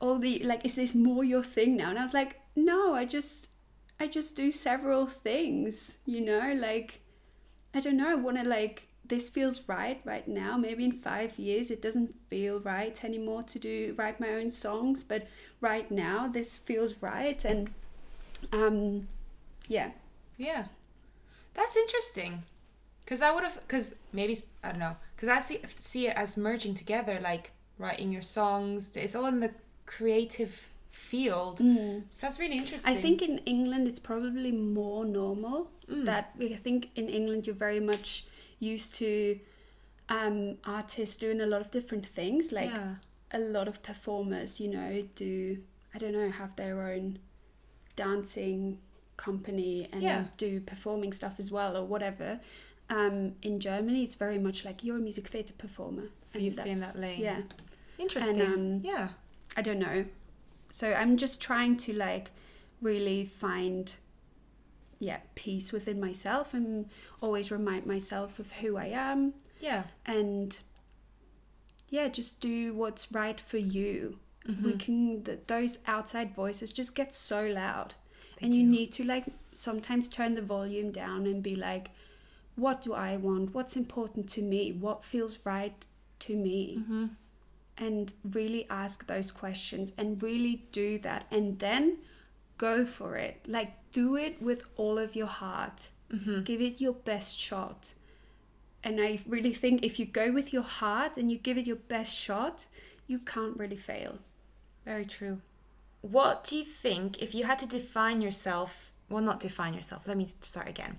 [0.00, 1.90] all the, like, is this more your thing now?
[1.90, 3.48] And I was like, no, I just,
[3.98, 7.00] I just do several things, you know, like,
[7.74, 10.56] I don't know, I want to like, this feels right right now.
[10.56, 15.04] Maybe in five years it doesn't feel right anymore to do write my own songs,
[15.04, 15.26] but
[15.60, 17.70] right now this feels right and
[18.52, 19.08] um
[19.68, 19.90] yeah.
[20.38, 20.64] Yeah.
[21.54, 22.32] That's interesting.
[23.06, 24.34] Cuz I would have cuz maybe
[24.64, 24.96] I don't know.
[25.18, 28.96] Cuz I see see it as merging together like writing your songs.
[28.96, 29.52] It's all in the
[29.86, 30.54] creative
[30.92, 31.58] field.
[31.58, 32.94] So that's really interesting.
[32.94, 32.98] Mm.
[32.98, 36.04] I think in England it's probably more normal Mm.
[36.04, 38.24] that I think in England you're very much
[38.60, 39.40] used to
[40.08, 42.52] um, artists doing a lot of different things.
[42.52, 42.94] Like yeah.
[43.32, 45.58] a lot of performers, you know, do
[45.94, 47.18] I don't know have their own
[47.96, 48.78] dancing
[49.16, 50.24] company and Yeah.
[50.36, 52.40] do performing stuff as well or whatever.
[52.88, 56.08] Um, in Germany, it's very much like you're a music theatre performer.
[56.24, 57.20] So and you stay in that lane.
[57.20, 57.42] Yeah.
[57.98, 58.42] Interesting.
[58.42, 59.10] um, yeah.
[59.56, 60.06] I don't know.
[60.70, 62.30] So I'm just trying to like
[62.80, 63.92] really find
[65.00, 66.88] yeah, peace within myself and
[67.20, 69.84] always remind myself of who I am Yeah.
[70.06, 70.56] and
[71.88, 74.18] yeah, just do what's right for you.
[74.48, 74.64] Mm-hmm.
[74.64, 77.94] We can th- those outside voices just get so loud.
[78.38, 81.90] They and you need to like sometimes turn the volume down and be like
[82.56, 83.54] what do I want?
[83.54, 84.70] What's important to me?
[84.72, 85.86] What feels right
[86.20, 86.76] to me?
[86.80, 87.06] Mm-hmm.
[87.78, 91.96] and really ask those questions and really do that and then
[92.58, 96.42] go for it like do it with all of your heart Mm-hmm.
[96.42, 97.92] give it your best shot
[98.82, 101.76] and i really think if you go with your heart and you give it your
[101.76, 102.66] best shot
[103.06, 104.18] you can't really fail
[104.84, 105.40] Very true.
[106.00, 108.90] What do you think if you had to define yourself?
[109.08, 110.08] Well, not define yourself.
[110.08, 110.96] Let me start again.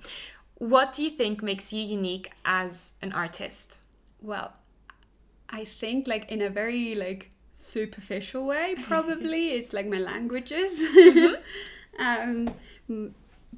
[0.59, 3.79] What do you think makes you unique as an artist?
[4.21, 4.53] well
[5.49, 10.71] i think like in a very like superficial way probably it's like my languages
[12.01, 12.53] um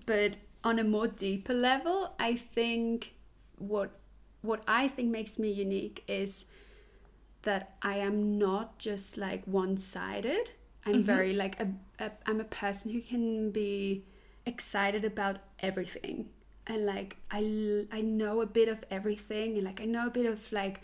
[0.06, 0.34] but
[0.64, 3.14] on a more deeper level i think
[3.58, 3.92] what
[4.42, 6.46] what i think makes me unique is
[7.44, 10.50] that i am not just like one-sided.
[10.86, 11.68] I'm very like a,
[12.00, 14.04] a i'm a person who can be
[14.46, 16.30] excited about everything.
[16.68, 19.56] And like I I know a bit of everything.
[19.56, 20.82] And like i know a bit of like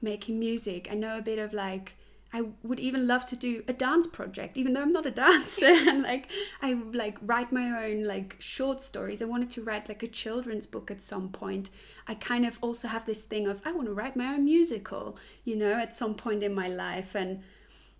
[0.00, 0.88] making music.
[0.90, 1.94] I know a bit of like
[2.32, 5.66] i would even love to do a dance project even though i'm not a dancer
[5.66, 6.30] and like
[6.60, 9.22] i like write my own like short stories.
[9.22, 11.70] I wanted to write like a children's book at some point.
[12.06, 15.16] I kind of also have this thing of i want to write my own musical
[15.44, 17.14] you know at some point in my life.
[17.14, 17.42] And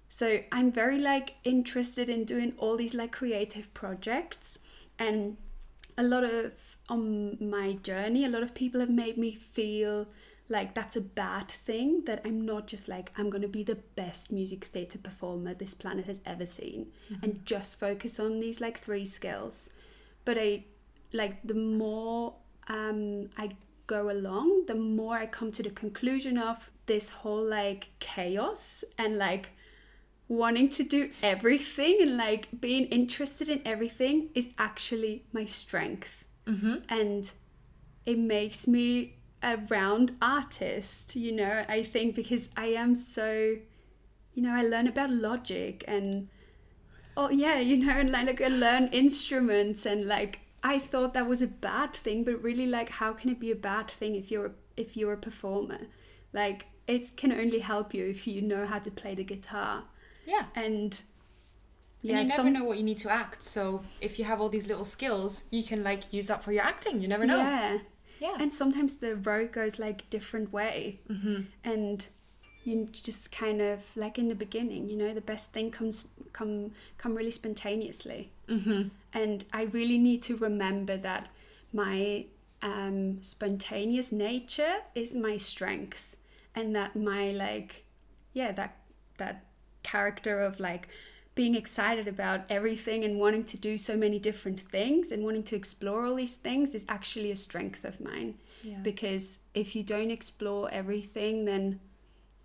[0.09, 4.59] so I'm very like interested in doing all these like creative projects.
[4.99, 5.37] And
[5.97, 6.53] a lot of
[6.89, 10.07] on my journey a lot of people have made me feel
[10.49, 13.77] like that's a bad thing that I'm not just like I'm going to be the
[13.97, 16.89] best music theater performer this planet has ever seen
[17.23, 19.71] and just focus on these like three skills
[20.25, 20.65] but I
[21.13, 22.35] like the more
[22.69, 23.51] um I
[23.87, 29.17] go along the more I come to the conclusion of this whole like chaos and
[29.17, 29.51] like
[30.29, 36.25] wanting to do everything and like being interested in everything is actually my strength.
[36.47, 36.77] Mm-hmm.
[36.89, 37.31] And
[38.07, 43.57] it makes me a round artist, you know, I think because I am so,
[44.35, 46.29] you know, I learn about logic and,
[47.17, 51.43] oh, yeah, you know, and like I learn instruments and like I thought that was
[51.43, 54.53] a bad thing, but really like how can it be a bad thing if you're
[54.77, 55.81] if you're a performer?
[56.33, 59.85] Like it can only help you if you know how to play the guitar.
[60.25, 60.45] Yeah.
[60.55, 61.01] And
[62.03, 62.53] yeah, and you never some...
[62.53, 63.43] know what you need to act.
[63.43, 66.63] So if you have all these little skills, you can like use that for your
[66.63, 67.01] acting.
[67.01, 67.39] You never know.
[67.39, 67.79] Yeah.
[68.23, 68.37] Yeah.
[68.39, 71.01] And sometimes the road goes like different way.
[71.11, 71.43] Mm-hmm.
[71.65, 72.07] And
[72.63, 76.71] you just kind of like in the beginning, you know, the best thing comes come
[76.99, 78.31] come really spontaneously.
[78.49, 78.89] Mm-hmm.
[79.13, 81.31] And I really need to remember that
[81.73, 82.27] my
[82.63, 86.15] um, spontaneous nature is my strength,
[86.55, 87.85] and that my like,
[88.35, 88.77] yeah, that
[89.17, 89.47] that
[89.83, 90.87] character of like
[91.35, 95.57] being excited about everything and wanting to do so many different things and wanting to
[95.57, 98.35] explore all these things is actually a strength of mine.
[98.63, 98.79] Yeah.
[98.83, 101.81] Because if you don't explore everything, then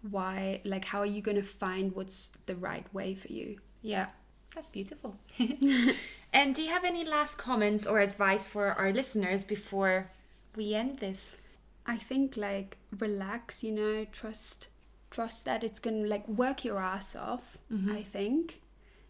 [0.09, 3.59] why, like, how are you going to find what's the right way for you?
[3.81, 4.07] Yeah,
[4.55, 5.17] that's beautiful.
[6.33, 10.11] and do you have any last comments or advice for our listeners before
[10.55, 11.41] we end this?
[11.85, 14.67] I think, like, relax, you know, trust
[15.09, 17.93] trust that it's gonna like work your ass off mm-hmm.
[17.93, 18.59] i think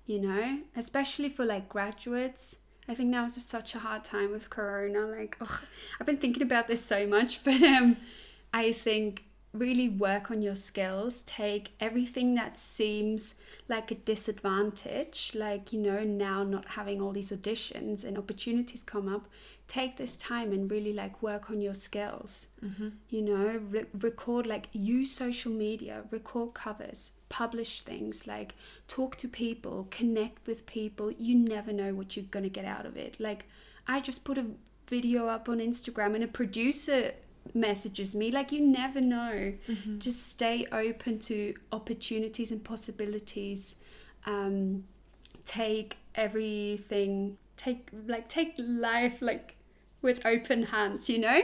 [0.07, 2.55] you know, especially for like graduates.
[2.89, 5.01] I think now is such a hard time with Corona.
[5.05, 5.61] Like, ugh,
[5.99, 7.97] I've been thinking about this so much, but um,
[8.53, 11.23] I think really work on your skills.
[11.23, 13.35] Take everything that seems
[13.67, 19.13] like a disadvantage, like you know, now not having all these auditions and opportunities come
[19.13, 19.27] up.
[19.67, 22.47] Take this time and really like work on your skills.
[22.63, 22.89] Mm-hmm.
[23.09, 28.55] You know, re- record like use social media, record covers, publish things, like
[28.87, 31.11] talk to people, connect with people.
[31.11, 33.19] You never know what you're going to get out of it.
[33.19, 33.45] Like,
[33.87, 34.45] I just put a
[34.87, 37.11] video up on Instagram and a producer
[37.53, 38.31] messages me.
[38.31, 39.53] Like, you never know.
[39.67, 39.99] Mm-hmm.
[39.99, 43.75] Just stay open to opportunities and possibilities.
[44.25, 44.85] Um,
[45.45, 49.55] take everything, take, like, take life, like,
[50.01, 51.41] with open hands, you know?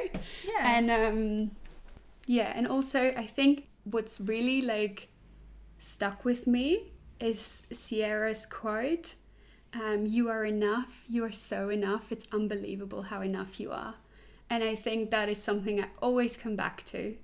[0.48, 0.78] Yeah.
[0.78, 1.52] And, um,
[2.26, 5.10] yeah, and also I think what's really like
[5.80, 9.16] stuck with me is sierra's quote
[9.74, 11.04] um, You are enough.
[11.10, 12.12] You are so enough.
[12.12, 13.96] It's unbelievable how enough you are.
[14.54, 17.16] And I think that is something I always come back to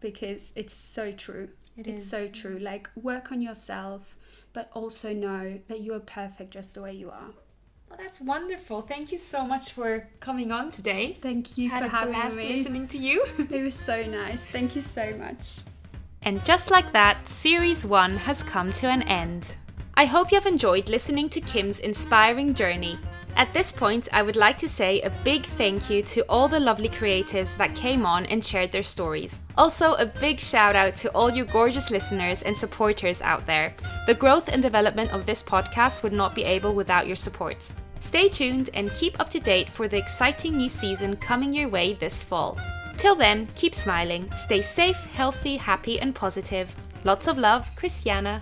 [0.00, 1.48] because it's so true.
[1.78, 2.10] It it's is.
[2.10, 2.58] so true.
[2.58, 4.18] Like, work on yourself,
[4.52, 7.30] but also know that you are perfect just the way you are.
[7.88, 8.82] Well, that's wonderful.
[8.82, 11.16] Thank you so much for coming on today.
[11.22, 12.56] Thank you Had for a having blast me.
[12.58, 13.24] listening to you.
[13.50, 14.44] it was so nice.
[14.44, 15.60] Thank you so much.
[16.20, 19.56] And just like that, Series 1 has come to an end.
[19.94, 22.98] I hope you have enjoyed listening to Kim's inspiring journey.
[23.38, 26.58] At this point, I would like to say a big thank you to all the
[26.58, 29.42] lovely creatives that came on and shared their stories.
[29.56, 33.76] Also, a big shout out to all you gorgeous listeners and supporters out there.
[34.08, 37.70] The growth and development of this podcast would not be able without your support.
[38.00, 41.94] Stay tuned and keep up to date for the exciting new season coming your way
[41.94, 42.58] this fall.
[42.96, 46.74] Till then, keep smiling, stay safe, healthy, happy, and positive.
[47.04, 48.40] Lots of love, Christiana.